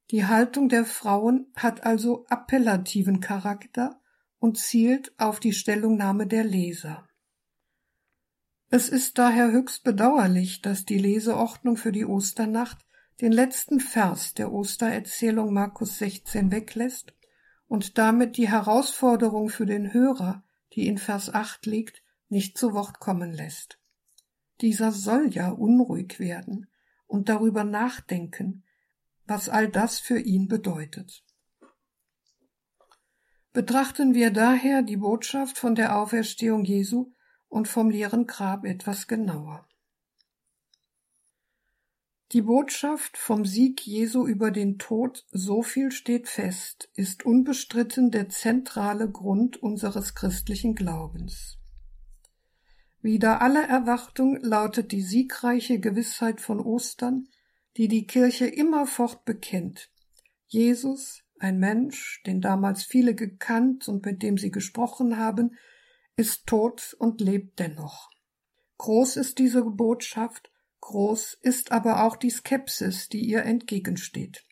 [0.09, 4.01] Die Haltung der Frauen hat also appellativen Charakter
[4.39, 7.07] und zielt auf die Stellungnahme der Leser.
[8.69, 12.79] Es ist daher höchst bedauerlich, dass die Leseordnung für die Osternacht
[13.19, 17.13] den letzten Vers der Ostererzählung Markus 16 weglässt
[17.67, 22.99] und damit die Herausforderung für den Hörer, die in Vers 8 liegt, nicht zu Wort
[22.99, 23.80] kommen lässt.
[24.61, 26.67] Dieser soll ja unruhig werden
[27.07, 28.63] und darüber nachdenken,
[29.25, 31.25] was all das für ihn bedeutet.
[33.53, 37.11] Betrachten wir daher die Botschaft von der Auferstehung Jesu
[37.49, 39.67] und vom leeren Grab etwas genauer.
[42.31, 48.29] Die Botschaft vom Sieg Jesu über den Tod, so viel steht fest, ist unbestritten der
[48.29, 51.60] zentrale Grund unseres christlichen Glaubens.
[53.01, 57.27] Wider alle Erwartung lautet die siegreiche Gewissheit von Ostern,
[57.77, 59.89] die die Kirche immerfort bekennt.
[60.47, 65.57] Jesus, ein Mensch, den damals viele gekannt und mit dem sie gesprochen haben,
[66.15, 68.09] ist tot und lebt dennoch.
[68.77, 74.45] Groß ist diese Botschaft, Groß ist aber auch die Skepsis, die ihr entgegensteht.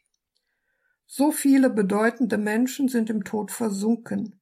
[1.06, 4.39] So viele bedeutende Menschen sind im Tod versunken.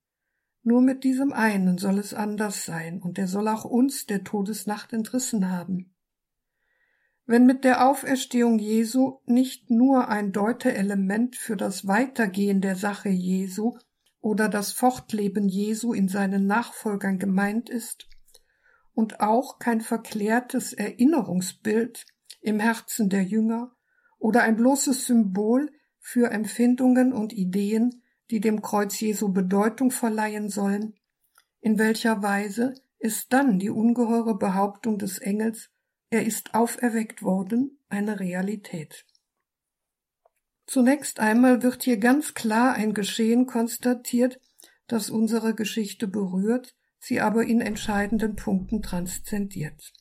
[0.68, 4.92] Nur mit diesem einen soll es anders sein, und er soll auch uns der Todesnacht
[4.92, 5.96] entrissen haben.
[7.26, 13.78] Wenn mit der Auferstehung Jesu nicht nur ein Deuteelement für das Weitergehen der Sache Jesu
[14.20, 18.10] oder das Fortleben Jesu in seinen Nachfolgern gemeint ist,
[18.92, 22.06] und auch kein verklärtes Erinnerungsbild
[22.42, 23.72] im Herzen der Jünger
[24.20, 30.96] oder ein bloßes Symbol für Empfindungen und Ideen, die dem Kreuz Jesu Bedeutung verleihen sollen,
[31.62, 35.70] in welcher Weise ist dann die ungeheure Behauptung des Engels,
[36.10, 39.06] er ist auferweckt worden, eine Realität.
[40.66, 44.40] Zunächst einmal wird hier ganz klar ein Geschehen konstatiert,
[44.88, 49.94] das unsere Geschichte berührt, sie aber in entscheidenden Punkten transzendiert.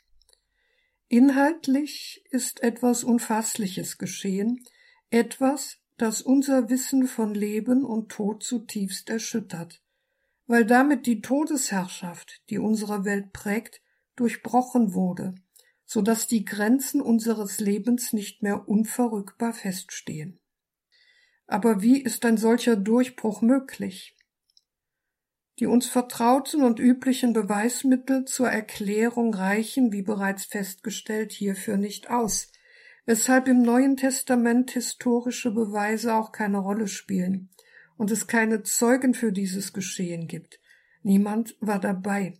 [1.09, 4.65] Inhaltlich ist etwas Unfassliches geschehen,
[5.11, 9.83] etwas, das unser Wissen von Leben und Tod zutiefst erschüttert,
[10.47, 13.81] weil damit die Todesherrschaft, die unsere Welt prägt,
[14.15, 15.35] durchbrochen wurde,
[15.85, 20.39] so dass die Grenzen unseres Lebens nicht mehr unverrückbar feststehen.
[21.47, 24.17] Aber wie ist ein solcher Durchbruch möglich?
[25.59, 32.53] Die uns vertrauten und üblichen Beweismittel zur Erklärung reichen, wie bereits festgestellt, hierfür nicht aus,
[33.07, 37.49] weshalb im Neuen Testament historische Beweise auch keine Rolle spielen
[37.97, 40.61] und es keine Zeugen für dieses Geschehen gibt.
[41.03, 42.35] Niemand war dabei.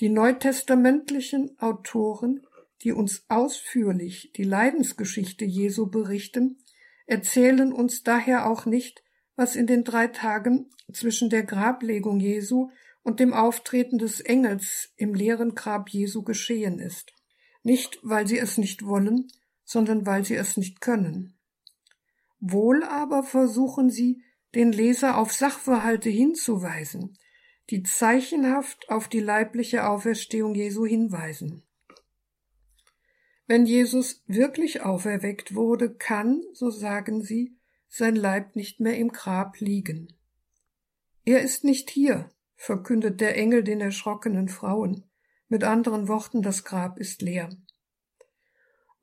[0.00, 2.46] Die neutestamentlichen Autoren,
[2.82, 6.58] die uns ausführlich die Leidensgeschichte Jesu berichten,
[7.06, 9.02] erzählen uns daher auch nicht,
[9.36, 12.70] was in den drei Tagen zwischen der Grablegung Jesu
[13.02, 17.12] und dem Auftreten des Engels im leeren Grab Jesu geschehen ist.
[17.62, 19.28] Nicht, weil sie es nicht wollen,
[19.64, 21.34] sondern weil sie es nicht können.
[22.40, 24.22] Wohl aber versuchen sie,
[24.54, 27.18] den Leser auf Sachverhalte hinzuweisen,
[27.70, 31.62] die zeichenhaft auf die leibliche Auferstehung Jesu hinweisen.
[33.46, 37.56] Wenn Jesus wirklich auferweckt wurde, kann, so sagen sie,
[37.88, 40.12] sein Leib nicht mehr im Grab liegen.
[41.24, 45.04] Er ist nicht hier, verkündet der Engel den erschrockenen Frauen.
[45.48, 47.50] Mit anderen Worten, das Grab ist leer.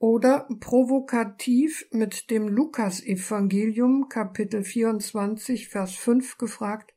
[0.01, 6.95] Oder provokativ mit dem Lukasevangelium Kapitel 24 Vers 5 gefragt,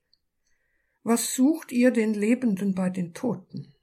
[1.03, 3.75] was sucht ihr den Lebenden bei den Toten?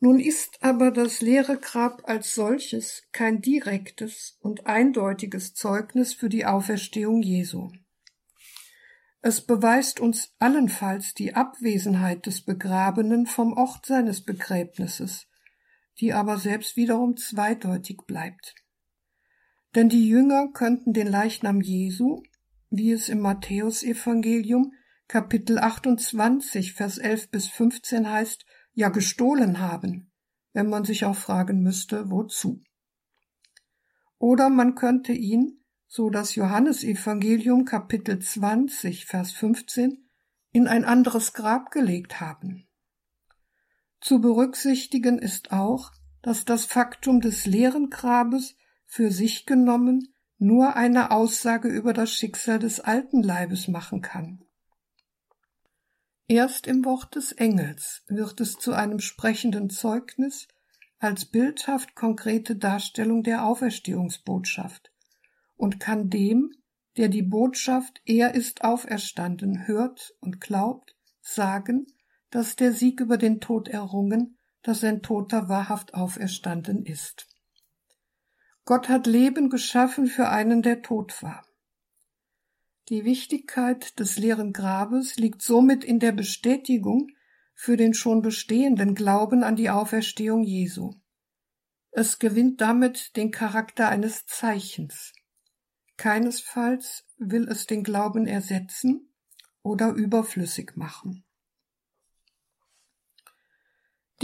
[0.00, 6.46] Nun ist aber das leere Grab als solches kein direktes und eindeutiges Zeugnis für die
[6.46, 7.70] Auferstehung Jesu.
[9.20, 15.28] Es beweist uns allenfalls die Abwesenheit des Begrabenen vom Ort seines Begräbnisses,
[16.00, 18.54] die aber selbst wiederum zweideutig bleibt.
[19.74, 22.22] Denn die Jünger könnten den Leichnam Jesu,
[22.70, 24.72] wie es im Matthäusevangelium
[25.08, 30.12] Kapitel 28 Vers 11 bis 15 heißt, ja gestohlen haben,
[30.52, 32.60] wenn man sich auch fragen müsste, wozu.
[34.18, 40.08] Oder man könnte ihn, so das Johannesevangelium Kapitel 20, Vers 15,
[40.50, 42.63] in ein anderes Grab gelegt haben.
[44.04, 45.90] Zu berücksichtigen ist auch,
[46.20, 52.58] dass das Faktum des leeren Grabes für sich genommen nur eine Aussage über das Schicksal
[52.58, 54.44] des alten Leibes machen kann.
[56.28, 60.48] Erst im Wort des Engels wird es zu einem sprechenden Zeugnis
[60.98, 64.92] als bildhaft konkrete Darstellung der Auferstehungsbotschaft
[65.56, 66.50] und kann dem,
[66.98, 71.86] der die Botschaft, er ist auferstanden, hört und glaubt, sagen,
[72.34, 77.28] dass der Sieg über den Tod errungen, dass ein Toter wahrhaft auferstanden ist.
[78.64, 81.46] Gott hat Leben geschaffen für einen, der tot war.
[82.88, 87.06] Die Wichtigkeit des leeren Grabes liegt somit in der Bestätigung
[87.54, 90.92] für den schon bestehenden Glauben an die Auferstehung Jesu.
[91.92, 95.12] Es gewinnt damit den Charakter eines Zeichens.
[95.96, 99.14] Keinesfalls will es den Glauben ersetzen
[99.62, 101.23] oder überflüssig machen.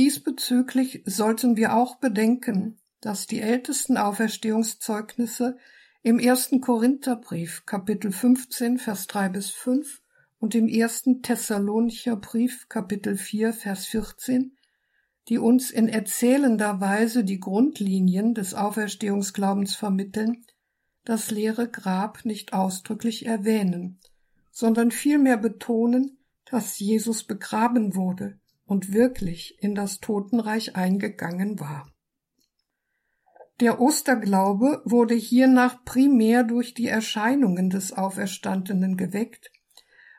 [0.01, 5.59] Diesbezüglich sollten wir auch bedenken, dass die ältesten Auferstehungszeugnisse
[6.01, 10.01] im ersten Korintherbrief Kapitel 15 Vers 3 bis 5
[10.39, 14.57] und im ersten Thessalonicher Brief Kapitel 4 Vers 14,
[15.29, 20.47] die uns in erzählender Weise die Grundlinien des Auferstehungsglaubens vermitteln,
[21.05, 24.01] das leere Grab nicht ausdrücklich erwähnen,
[24.51, 28.40] sondern vielmehr betonen, dass Jesus begraben wurde
[28.71, 31.93] und wirklich in das Totenreich eingegangen war.
[33.59, 39.51] Der Osterglaube wurde hiernach primär durch die Erscheinungen des Auferstandenen geweckt,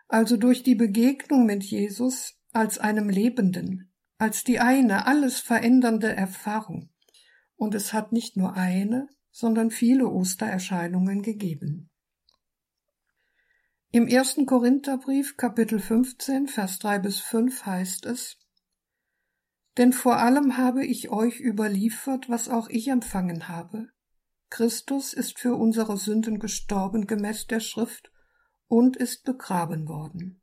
[0.10, 6.90] also durch die Begegnung mit Jesus als einem Lebenden, als die eine alles verändernde Erfahrung.
[7.56, 11.90] Und es hat nicht nur eine, sondern viele Ostererscheinungen gegeben.
[13.94, 18.41] Im ersten Korintherbrief Kapitel 15 Vers 3 bis 5 heißt es
[19.78, 23.88] Denn vor allem habe ich euch überliefert, was auch ich empfangen habe.
[24.50, 28.12] Christus ist für unsere Sünden gestorben gemäß der Schrift
[28.68, 30.42] und ist begraben worden.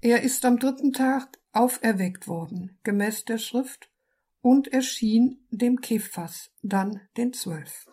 [0.00, 3.90] Er ist am dritten Tag auferweckt worden, gemäß der Schrift,
[4.40, 7.86] und erschien dem Kephas, dann den Zwölf.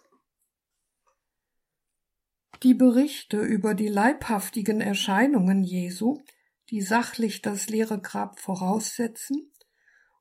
[2.64, 6.24] Die Berichte über die leibhaftigen Erscheinungen Jesu,
[6.70, 9.52] die sachlich das leere Grab voraussetzen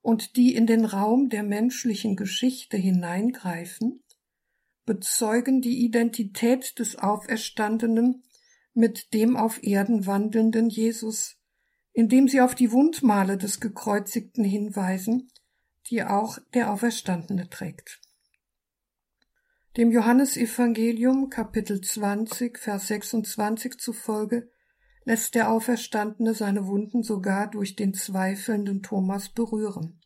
[0.07, 4.05] und die in den Raum der menschlichen Geschichte hineingreifen,
[4.85, 8.23] bezeugen die Identität des Auferstandenen
[8.73, 11.39] mit dem auf Erden wandelnden Jesus,
[11.93, 15.33] indem sie auf die Wundmale des Gekreuzigten hinweisen,
[15.91, 18.01] die auch der Auferstandene trägt.
[19.77, 24.53] Dem Johannesevangelium Kapitel 20, Vers 26 zufolge
[25.07, 30.01] lässt der Auferstandene seine Wunden sogar durch den zweifelnden Thomas berühren.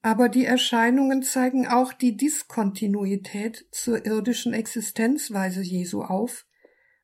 [0.00, 6.46] Aber die Erscheinungen zeigen auch die Diskontinuität zur irdischen Existenzweise Jesu auf,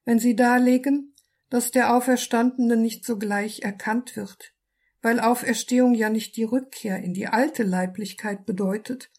[0.04, 1.14] wenn sie darlegen,
[1.50, 4.54] dass der Auferstandene nicht sogleich erkannt wird,
[5.02, 9.10] weil Auferstehung ja nicht die Rückkehr in die alte Leiblichkeit bedeutet,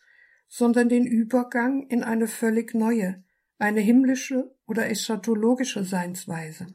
[0.48, 3.24] sondern den Übergang in eine völlig neue,
[3.60, 6.66] eine himmlische oder eschatologische Seinsweise.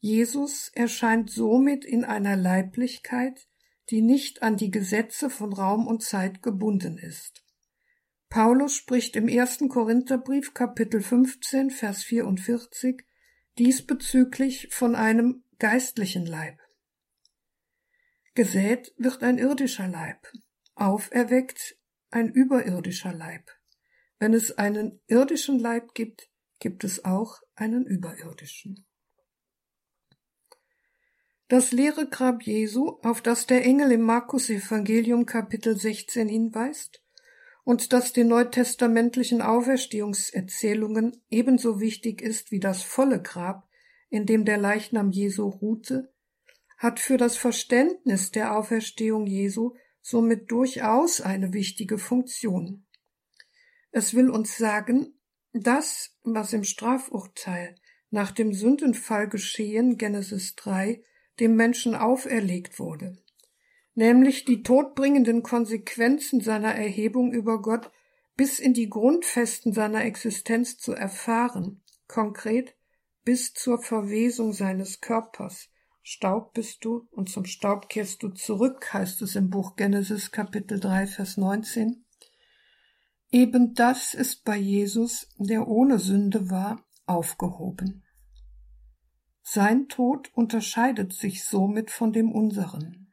[0.00, 3.48] Jesus erscheint somit in einer Leiblichkeit,
[3.90, 7.44] die nicht an die Gesetze von Raum und Zeit gebunden ist.
[8.30, 13.04] Paulus spricht im ersten Korintherbrief Kapitel 15 Vers 44
[13.58, 16.58] diesbezüglich von einem geistlichen Leib.
[18.34, 20.26] Gesät wird ein irdischer Leib,
[20.74, 21.76] auferweckt
[22.10, 23.50] ein überirdischer Leib.
[24.18, 28.86] Wenn es einen irdischen Leib gibt, gibt es auch einen überirdischen.
[31.48, 37.02] Das leere Grab Jesu, auf das der Engel im Markus Evangelium Kapitel 16 hinweist
[37.62, 43.68] und das den neutestamentlichen Auferstehungserzählungen ebenso wichtig ist wie das volle Grab,
[44.08, 46.12] in dem der Leichnam Jesu ruhte,
[46.78, 52.86] hat für das Verständnis der Auferstehung Jesu somit durchaus eine wichtige Funktion.
[53.90, 55.15] Es will uns sagen,
[55.62, 57.76] das, was im Strafurteil
[58.10, 61.02] nach dem Sündenfall geschehen, Genesis 3,
[61.40, 63.18] dem Menschen auferlegt wurde,
[63.94, 67.90] nämlich die todbringenden Konsequenzen seiner Erhebung über Gott
[68.36, 72.76] bis in die Grundfesten seiner Existenz zu erfahren, konkret
[73.24, 75.70] bis zur Verwesung seines Körpers,
[76.08, 80.78] Staub bist du und zum Staub kehrst du zurück, heißt es im Buch Genesis Kapitel
[80.78, 82.05] 3, Vers 19.
[83.30, 88.04] Eben das ist bei Jesus, der ohne Sünde war, aufgehoben.
[89.42, 93.12] Sein Tod unterscheidet sich somit von dem unseren.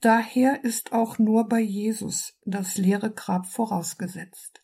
[0.00, 4.62] Daher ist auch nur bei Jesus das leere Grab vorausgesetzt.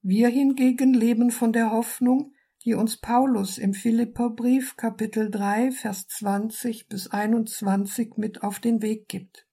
[0.00, 2.34] Wir hingegen leben von der Hoffnung,
[2.64, 9.08] die uns Paulus im Philipperbrief Kapitel 3 Vers 20 bis 21 mit auf den Weg
[9.08, 9.46] gibt.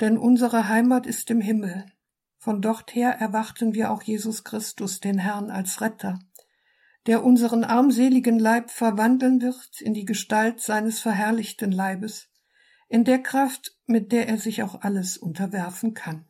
[0.00, 1.86] Denn unsere Heimat ist im Himmel,
[2.42, 6.18] Von dort her erwarten wir auch Jesus Christus, den Herrn, als Retter,
[7.06, 12.30] der unseren armseligen Leib verwandeln wird in die Gestalt seines verherrlichten Leibes,
[12.88, 16.24] in der Kraft, mit der er sich auch alles unterwerfen kann.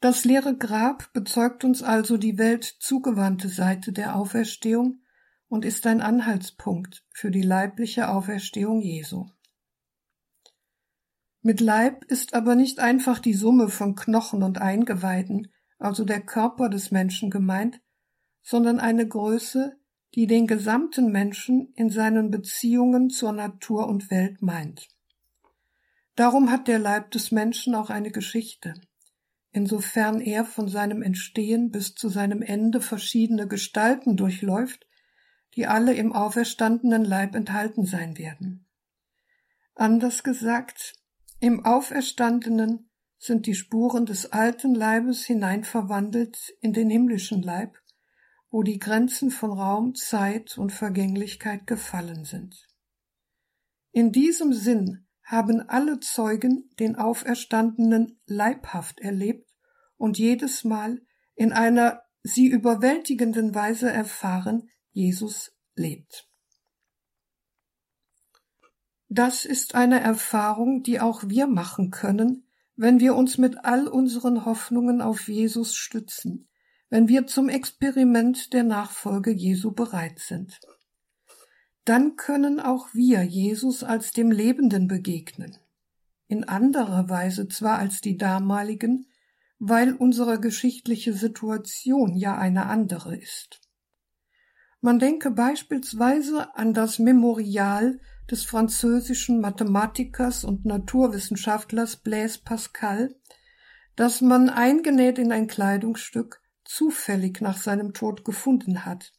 [0.00, 5.04] Das leere Grab bezeugt uns also die Welt zugewandte Seite der Auferstehung
[5.46, 9.26] und ist ein Anhaltspunkt für die leibliche Auferstehung Jesu.
[11.42, 16.68] Mit Leib ist aber nicht einfach die Summe von Knochen und Eingeweiden, also der Körper
[16.68, 17.80] des Menschen gemeint,
[18.42, 19.76] sondern eine Größe,
[20.14, 24.88] die den gesamten Menschen in seinen Beziehungen zur Natur und Welt meint.
[26.14, 28.74] Darum hat der Leib des Menschen auch eine Geschichte.
[29.52, 34.86] Insofern er von seinem Entstehen bis zu seinem Ende verschiedene Gestalten durchläuft,
[35.54, 38.66] die alle im auferstandenen Leib enthalten sein werden.
[39.74, 40.99] Anders gesagt,
[41.40, 47.76] im Auferstandenen sind die Spuren des alten Leibes hineinverwandelt in den himmlischen Leib,
[48.50, 52.66] wo die Grenzen von Raum, Zeit und Vergänglichkeit gefallen sind.
[53.92, 59.48] In diesem Sinn haben alle Zeugen den Auferstandenen leibhaft erlebt
[59.96, 61.00] und jedes Mal
[61.34, 66.29] in einer sie überwältigenden Weise erfahren, Jesus lebt.
[69.12, 72.44] Das ist eine Erfahrung, die auch wir machen können,
[72.76, 76.48] wenn wir uns mit all unseren Hoffnungen auf Jesus stützen,
[76.90, 80.60] wenn wir zum Experiment der Nachfolge Jesu bereit sind.
[81.84, 85.58] Dann können auch wir Jesus als dem Lebenden begegnen,
[86.28, 89.08] in anderer Weise zwar als die damaligen,
[89.58, 93.60] weil unsere geschichtliche Situation ja eine andere ist.
[94.80, 97.98] Man denke beispielsweise an das Memorial
[98.30, 103.14] des französischen Mathematikers und Naturwissenschaftlers Blaise Pascal,
[103.96, 109.12] das man eingenäht in ein Kleidungsstück zufällig nach seinem Tod gefunden hat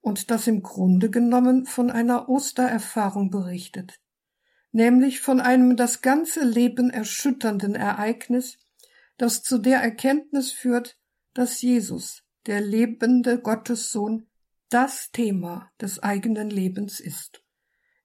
[0.00, 4.00] und das im Grunde genommen von einer Ostererfahrung berichtet,
[4.72, 8.58] nämlich von einem das ganze Leben erschütternden Ereignis,
[9.16, 10.98] das zu der Erkenntnis führt,
[11.32, 14.26] dass Jesus, der lebende Gottessohn,
[14.70, 17.43] das Thema des eigenen Lebens ist.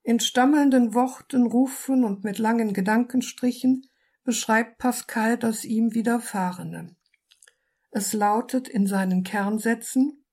[0.04, 3.88] In stammelnden Worten, Rufen und mit langen Gedankenstrichen
[4.24, 6.96] beschreibt Pascal das ihm Widerfahrene.
[7.92, 10.24] Es lautet in seinen Kernsätzen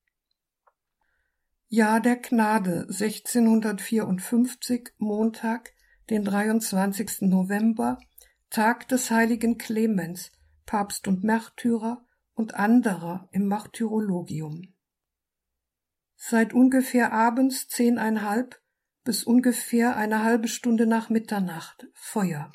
[1.68, 5.72] Jahr der Gnade 1654 Montag,
[6.10, 7.22] den 23.
[7.22, 7.98] November,
[8.50, 10.30] Tag des heiligen Clemens,
[10.64, 14.74] Papst und Märtyrer und anderer im Martyrologium.
[16.14, 18.60] Seit ungefähr abends zehneinhalb
[19.06, 22.52] bis ungefähr eine halbe Stunde nach Mitternacht Feuer.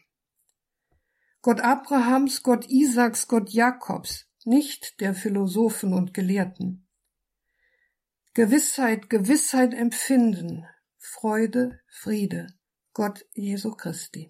[1.41, 6.87] Gott Abrahams, Gott Isaaks, Gott Jakobs, nicht der Philosophen und Gelehrten.
[8.33, 12.47] Gewissheit, Gewissheit empfinden, Freude, Friede,
[12.93, 14.29] Gott Jesu Christi.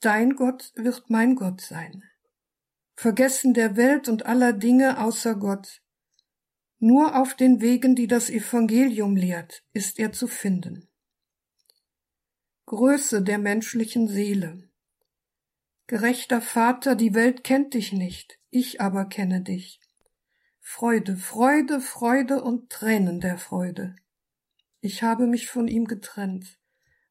[0.00, 2.04] Dein Gott wird mein Gott sein.
[2.94, 5.82] Vergessen der Welt und aller Dinge außer Gott,
[6.78, 10.88] nur auf den Wegen, die das Evangelium lehrt, ist er zu finden.
[12.66, 14.68] Größe der menschlichen Seele.
[15.86, 19.80] Gerechter Vater, die Welt kennt dich nicht, ich aber kenne dich.
[20.60, 23.94] Freude, Freude, Freude und Tränen der Freude.
[24.80, 26.58] Ich habe mich von ihm getrennt.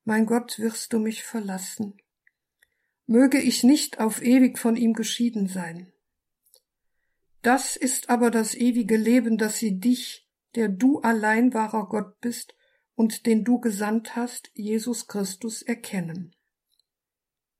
[0.04, 1.98] Mein Gott, wirst du mich verlassen.
[3.08, 5.92] Möge ich nicht auf ewig von ihm geschieden sein.
[7.46, 12.56] Das ist aber das ewige Leben, dass sie dich, der du allein wahrer Gott bist
[12.96, 16.36] und den du gesandt hast, Jesus Christus, erkennen.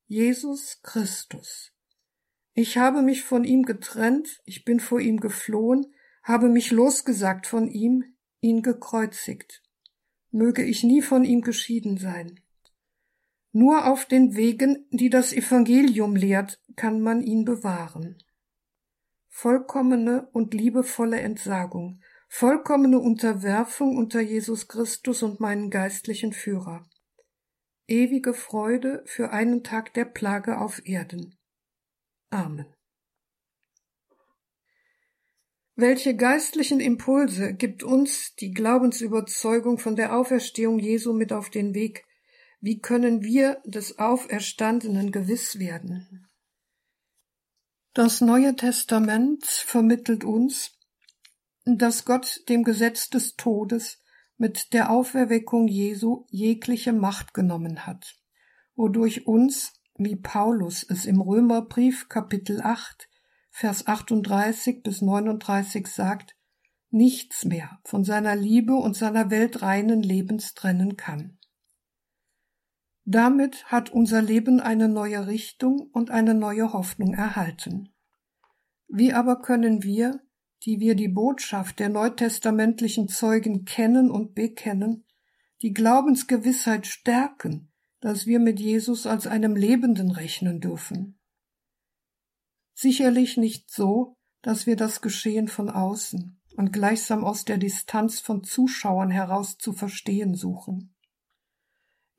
[0.08, 1.70] Jesus Christus.
[2.52, 7.68] Ich habe mich von ihm getrennt, ich bin vor ihm geflohen, habe mich losgesagt von
[7.68, 9.62] ihm, ihn gekreuzigt.
[10.32, 12.40] Möge ich nie von ihm geschieden sein.
[13.52, 18.18] Nur auf den Wegen, die das Evangelium lehrt, kann man ihn bewahren
[19.36, 26.88] vollkommene und liebevolle Entsagung, vollkommene Unterwerfung unter Jesus Christus und meinen geistlichen Führer.
[27.86, 31.36] Ewige Freude für einen Tag der Plage auf Erden.
[32.30, 32.64] Amen.
[35.74, 42.06] Welche geistlichen Impulse gibt uns die Glaubensüberzeugung von der Auferstehung Jesu mit auf den Weg?
[42.62, 46.25] Wie können wir des Auferstandenen gewiss werden?
[47.96, 50.72] Das Neue Testament vermittelt uns,
[51.64, 54.02] dass Gott dem Gesetz des Todes
[54.36, 58.20] mit der Auferweckung Jesu jegliche Macht genommen hat,
[58.74, 63.08] wodurch uns, wie Paulus es im Römerbrief Kapitel 8,
[63.48, 66.36] Vers 38 bis 39 sagt,
[66.90, 71.38] nichts mehr von seiner Liebe und seiner weltreinen Lebens trennen kann.
[73.08, 77.88] Damit hat unser Leben eine neue Richtung und eine neue Hoffnung erhalten.
[78.88, 80.20] Wie aber können wir,
[80.64, 85.04] die wir die Botschaft der neutestamentlichen Zeugen kennen und bekennen,
[85.62, 91.16] die Glaubensgewissheit stärken, dass wir mit Jesus als einem Lebenden rechnen dürfen.
[92.74, 98.42] Sicherlich nicht so, dass wir das Geschehen von außen und gleichsam aus der Distanz von
[98.42, 100.95] Zuschauern heraus zu verstehen suchen.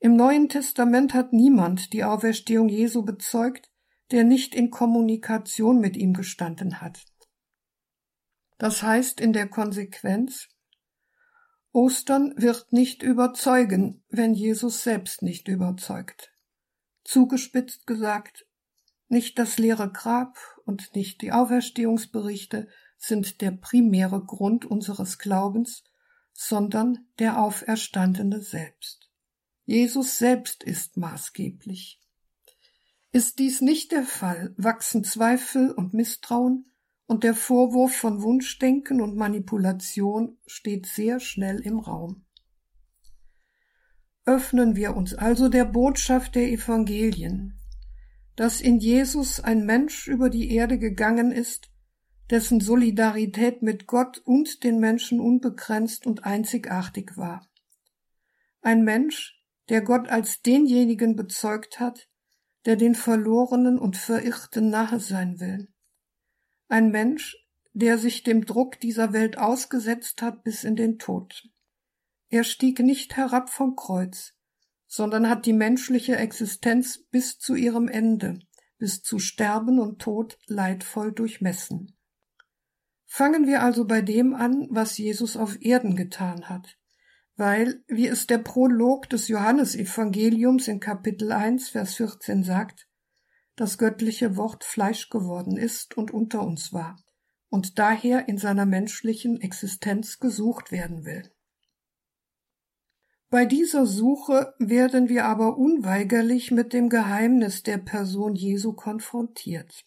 [0.00, 3.70] Im Neuen Testament hat niemand die Auferstehung Jesu bezeugt,
[4.12, 7.04] der nicht in Kommunikation mit ihm gestanden hat.
[8.58, 10.48] Das heißt in der Konsequenz,
[11.72, 16.32] Ostern wird nicht überzeugen, wenn Jesus selbst nicht überzeugt.
[17.04, 18.46] Zugespitzt gesagt,
[19.08, 22.68] nicht das leere Grab und nicht die Auferstehungsberichte
[22.98, 25.84] sind der primäre Grund unseres Glaubens,
[26.32, 29.07] sondern der Auferstandene selbst.
[29.68, 32.00] Jesus selbst ist maßgeblich.
[33.12, 36.72] Ist dies nicht der Fall, wachsen Zweifel und Misstrauen,
[37.04, 42.24] und der Vorwurf von Wunschdenken und Manipulation steht sehr schnell im Raum.
[44.24, 47.60] Öffnen wir uns also der Botschaft der Evangelien,
[48.36, 51.70] dass in Jesus ein Mensch über die Erde gegangen ist,
[52.30, 57.46] dessen Solidarität mit Gott und den Menschen unbegrenzt und einzigartig war.
[58.62, 59.37] Ein Mensch,
[59.68, 62.08] der Gott als denjenigen bezeugt hat,
[62.66, 65.68] der den Verlorenen und Verirrten nahe sein will
[66.68, 67.36] ein Mensch,
[67.72, 71.48] der sich dem Druck dieser Welt ausgesetzt hat bis in den Tod.
[72.28, 74.34] Er stieg nicht herab vom Kreuz,
[74.86, 78.40] sondern hat die menschliche Existenz bis zu ihrem Ende,
[78.78, 81.96] bis zu Sterben und Tod leidvoll durchmessen.
[83.06, 86.76] Fangen wir also bei dem an, was Jesus auf Erden getan hat,
[87.38, 92.88] weil, wie es der Prolog des Johannesevangeliums in Kapitel 1, Vers 14 sagt,
[93.54, 96.96] das göttliche Wort Fleisch geworden ist und unter uns war
[97.48, 101.30] und daher in seiner menschlichen Existenz gesucht werden will.
[103.30, 109.84] Bei dieser Suche werden wir aber unweigerlich mit dem Geheimnis der Person Jesu konfrontiert.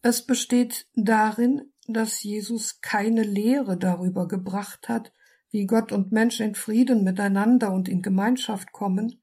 [0.00, 5.12] Es besteht darin, dass Jesus keine Lehre darüber gebracht hat,
[5.52, 9.22] wie Gott und Mensch in Frieden miteinander und in Gemeinschaft kommen,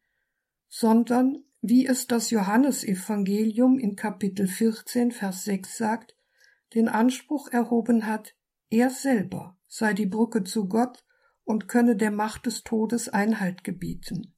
[0.70, 6.16] sondern wie es das Johannesevangelium in Kapitel 14, Vers 6 sagt,
[6.74, 8.36] den Anspruch erhoben hat,
[8.70, 11.04] er selber sei die Brücke zu Gott
[11.44, 14.34] und könne der Macht des Todes Einhalt gebieten.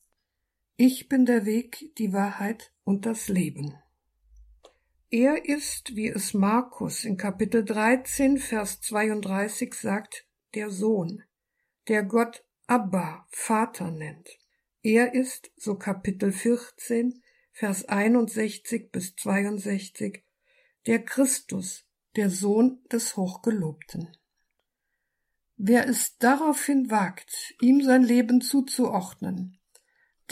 [0.77, 3.75] Ich bin der Weg, die Wahrheit und das Leben.
[5.09, 10.25] Er ist, wie es Markus in Kapitel 13, Vers 32 sagt,
[10.55, 11.23] der Sohn,
[11.87, 14.29] der Gott Abba, Vater nennt.
[14.81, 17.21] Er ist, so Kapitel 14,
[17.51, 20.23] Vers 61 bis 62,
[20.87, 24.15] der Christus, der Sohn des Hochgelobten.
[25.57, 29.59] Wer es daraufhin wagt, ihm sein Leben zuzuordnen,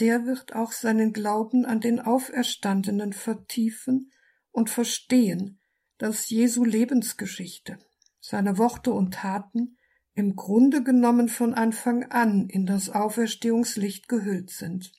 [0.00, 4.10] der wird auch seinen Glauben an den Auferstandenen vertiefen
[4.50, 5.60] und verstehen,
[5.98, 7.78] dass Jesu Lebensgeschichte,
[8.18, 9.76] seine Worte und Taten
[10.14, 14.92] im Grunde genommen von Anfang an in das Auferstehungslicht gehüllt sind.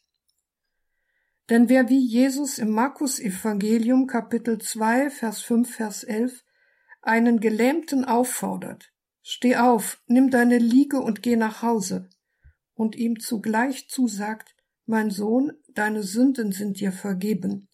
[1.50, 6.44] Denn wer wie Jesus im Markus Evangelium Kapitel 2 Vers 5 Vers 11
[7.02, 12.10] einen Gelähmten auffordert, steh auf, nimm deine Liege und geh nach Hause,
[12.74, 14.56] und ihm zugleich zusagt,
[14.86, 17.70] mein Sohn, deine Sünden sind dir vergeben,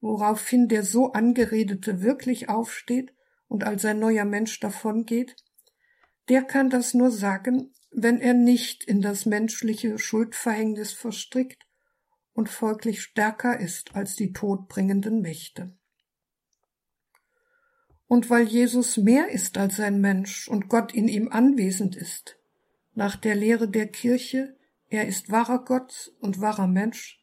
[0.00, 3.14] woraufhin der so angeredete wirklich aufsteht
[3.46, 5.36] und als ein neuer Mensch davongeht,
[6.28, 11.66] der kann das nur sagen, wenn er nicht in das menschliche Schuldverhängnis verstrickt
[12.32, 15.76] und folglich stärker ist als die todbringenden Mächte.
[18.06, 22.38] Und weil Jesus mehr ist als ein Mensch und Gott in ihm anwesend ist,
[22.94, 24.56] nach der Lehre der Kirche,
[24.88, 27.22] er ist wahrer Gott und wahrer Mensch,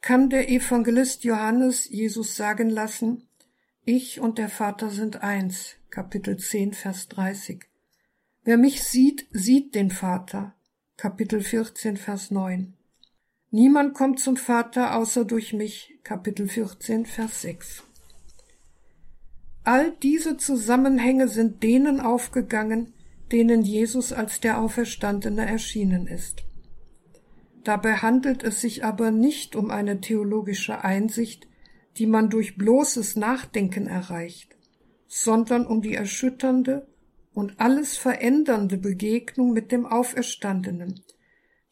[0.00, 3.28] kann der Evangelist Johannes Jesus sagen lassen,
[3.84, 7.64] ich und der Vater sind eins, Kapitel 10, Vers 30.
[8.48, 10.54] Wer mich sieht, sieht den Vater.
[10.96, 12.72] Kapitel 14, Vers 9.
[13.50, 15.98] Niemand kommt zum Vater außer durch mich.
[16.02, 17.82] Kapitel 14, Vers 6.
[19.64, 22.94] All diese Zusammenhänge sind denen aufgegangen,
[23.30, 26.44] denen Jesus als der Auferstandene erschienen ist.
[27.64, 31.46] Dabei handelt es sich aber nicht um eine theologische Einsicht,
[31.98, 34.56] die man durch bloßes Nachdenken erreicht,
[35.06, 36.86] sondern um die erschütternde
[37.38, 41.04] und alles verändernde Begegnung mit dem Auferstandenen,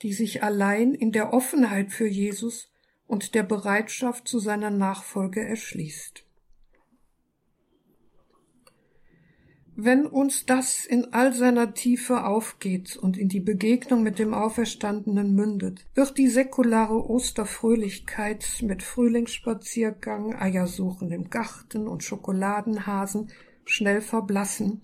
[0.03, 2.71] die sich allein in der Offenheit für Jesus
[3.09, 6.25] und der Bereitschaft zu seiner Nachfolge erschließt.
[9.75, 15.35] Wenn uns das in all seiner Tiefe aufgeht und in die Begegnung mit dem Auferstandenen
[15.35, 23.33] mündet, wird die säkulare Osterfröhlichkeit mit Frühlingsspaziergang, Eiersuchen im Garten und Schokoladenhasen
[23.64, 24.83] schnell verblassen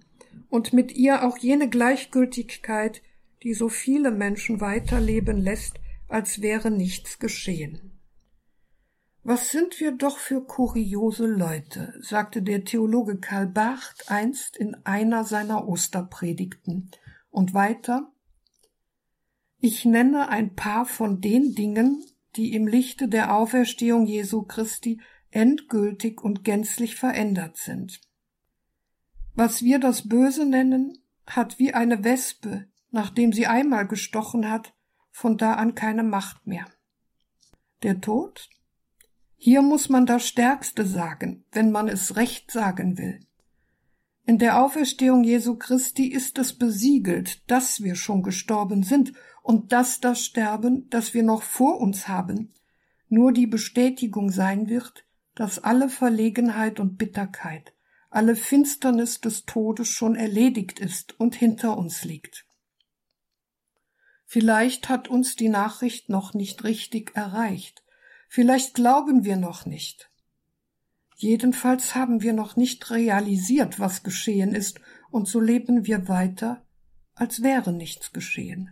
[0.53, 3.01] und mit ihr auch jene Gleichgültigkeit,
[3.43, 7.99] die so viele Menschen weiterleben lässt, als wäre nichts geschehen.
[9.23, 15.25] Was sind wir doch für kuriose Leute, sagte der Theologe Karl Barth einst in einer
[15.25, 16.91] seiner Osterpredigten.
[17.31, 18.13] Und weiter
[19.59, 22.05] Ich nenne ein paar von den Dingen,
[22.37, 25.01] die im Lichte der Auferstehung Jesu Christi
[25.31, 28.03] endgültig und gänzlich verändert sind.
[29.35, 34.75] Was wir das Böse nennen, hat wie eine Wespe, nachdem sie einmal gestochen hat,
[35.11, 36.67] von da an keine Macht mehr.
[37.83, 38.49] Der Tod,
[39.37, 43.21] hier muss man das Stärkste sagen, wenn man es recht sagen will.
[44.25, 49.13] In der Auferstehung Jesu Christi ist es besiegelt, dass wir schon gestorben sind
[49.43, 52.53] und dass das Sterben, das wir noch vor uns haben,
[53.09, 55.05] nur die Bestätigung sein wird,
[55.35, 57.75] dass alle Verlegenheit und Bitterkeit,
[58.13, 62.47] alle Finsternis des Todes schon erledigt ist und hinter uns liegt.
[64.27, 67.83] Vielleicht hat uns die Nachricht noch nicht richtig erreicht,
[68.35, 70.09] Vielleicht glauben wir noch nicht.
[71.17, 76.65] Jedenfalls haben wir noch nicht realisiert, was geschehen ist, und so leben wir weiter,
[77.15, 78.71] als wäre nichts geschehen.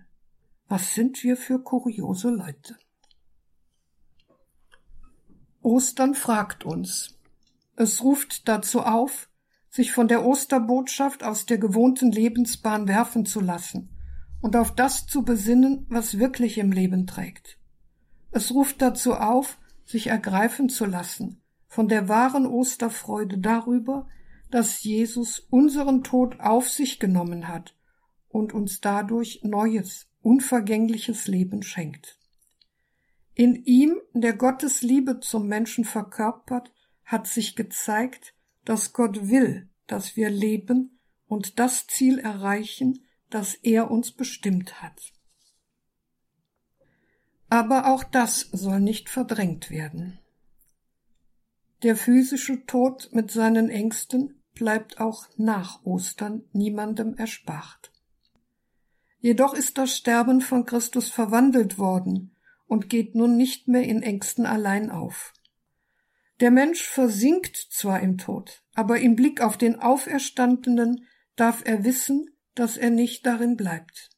[0.66, 2.78] Was sind wir für kuriose Leute?
[5.60, 7.18] Ostern fragt uns.
[7.76, 9.28] Es ruft dazu auf,
[9.70, 13.88] sich von der Osterbotschaft aus der gewohnten Lebensbahn werfen zu lassen
[14.42, 17.58] und auf das zu besinnen, was wirklich im Leben trägt.
[18.30, 21.40] Es ruft dazu auf, sich ergreifen zu lassen
[21.70, 24.08] von der wahren Osterfreude darüber,
[24.50, 27.76] dass Jesus unseren Tod auf sich genommen hat
[28.28, 32.18] und uns dadurch neues, unvergängliches Leben schenkt.
[33.34, 36.72] In ihm, der Gottes Liebe zum Menschen verkörpert,
[37.04, 38.34] hat sich gezeigt,
[38.64, 45.12] dass Gott will, dass wir leben und das Ziel erreichen, das er uns bestimmt hat.
[47.48, 50.18] Aber auch das soll nicht verdrängt werden.
[51.82, 57.90] Der physische Tod mit seinen Ängsten bleibt auch nach Ostern niemandem erspart.
[59.18, 62.36] Jedoch ist das Sterben von Christus verwandelt worden
[62.66, 65.32] und geht nun nicht mehr in Ängsten allein auf.
[66.40, 72.30] Der Mensch versinkt zwar im Tod, aber im Blick auf den Auferstandenen darf er wissen,
[72.54, 74.08] dass er nicht darin bleibt.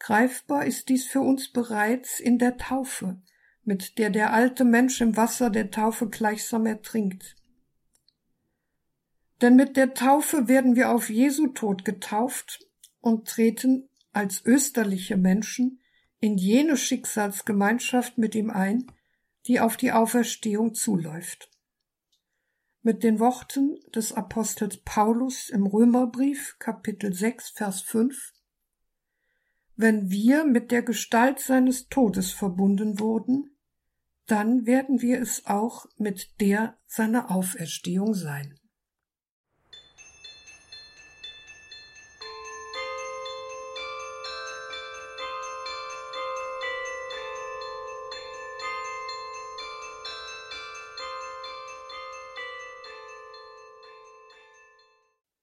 [0.00, 3.22] Greifbar ist dies für uns bereits in der Taufe,
[3.62, 7.36] mit der der alte Mensch im Wasser der Taufe gleichsam ertrinkt.
[9.40, 12.66] Denn mit der Taufe werden wir auf Jesu Tod getauft
[13.00, 15.80] und treten als österliche Menschen
[16.18, 18.90] in jene Schicksalsgemeinschaft mit ihm ein,
[19.46, 21.50] die auf die Auferstehung zuläuft.
[22.82, 28.32] Mit den Worten des Apostels Paulus im Römerbrief Kapitel 6 Vers 5
[29.76, 33.56] wenn wir mit der Gestalt seines Todes verbunden wurden,
[34.26, 38.58] dann werden wir es auch mit der seiner Auferstehung sein.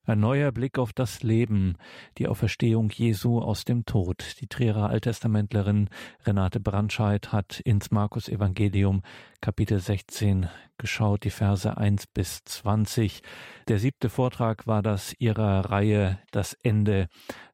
[0.09, 1.75] Ein neuer Blick auf das Leben,
[2.17, 4.41] die Auferstehung Jesu aus dem Tod.
[4.41, 5.87] Die Trierer Alttestamentlerin
[6.25, 9.03] Renate Brandscheid hat ins Markus Evangelium
[9.39, 10.49] Kapitel 16
[10.79, 13.21] geschaut, die Verse 1 bis 20.
[13.67, 17.07] Der siebte Vortrag war das ihrer Reihe Das Ende,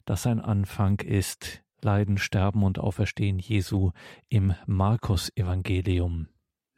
[0.06, 1.62] das ein Anfang ist.
[1.82, 3.92] Leiden, Sterben und Auferstehen Jesu
[4.30, 6.30] im Markus Evangelium.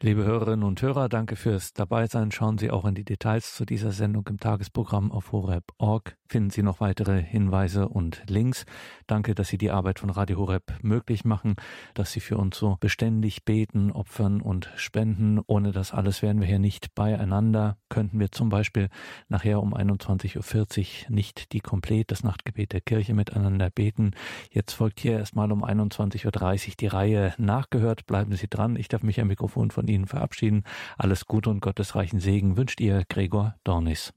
[0.04, 2.32] Liebe Hörerinnen und Hörer, danke fürs Dabeisein.
[2.32, 6.16] Schauen Sie auch in die Details zu dieser Sendung im Tagesprogramm auf horeb.org.
[6.30, 8.66] finden Sie noch weitere Hinweise und Links.
[9.08, 11.56] Danke, dass Sie die Arbeit von Radio Horeb möglich machen,
[11.94, 15.40] dass Sie für uns so beständig beten, opfern und spenden.
[15.46, 17.78] Ohne das alles wären wir hier nicht beieinander.
[17.90, 18.90] Könnten wir zum Beispiel
[19.30, 24.12] nachher um 21.40 Uhr nicht die Komplett, das Nachtgebet der Kirche miteinander beten.
[24.52, 28.06] Jetzt folgt hier erstmal um 21.30 Uhr die Reihe nachgehört.
[28.06, 28.76] Bleiben Sie dran.
[28.76, 30.64] Ich darf mich am Mikrofon von Ihnen verabschieden.
[30.98, 34.14] Alles Gute und gottesreichen Segen wünscht Ihr Gregor Dornis.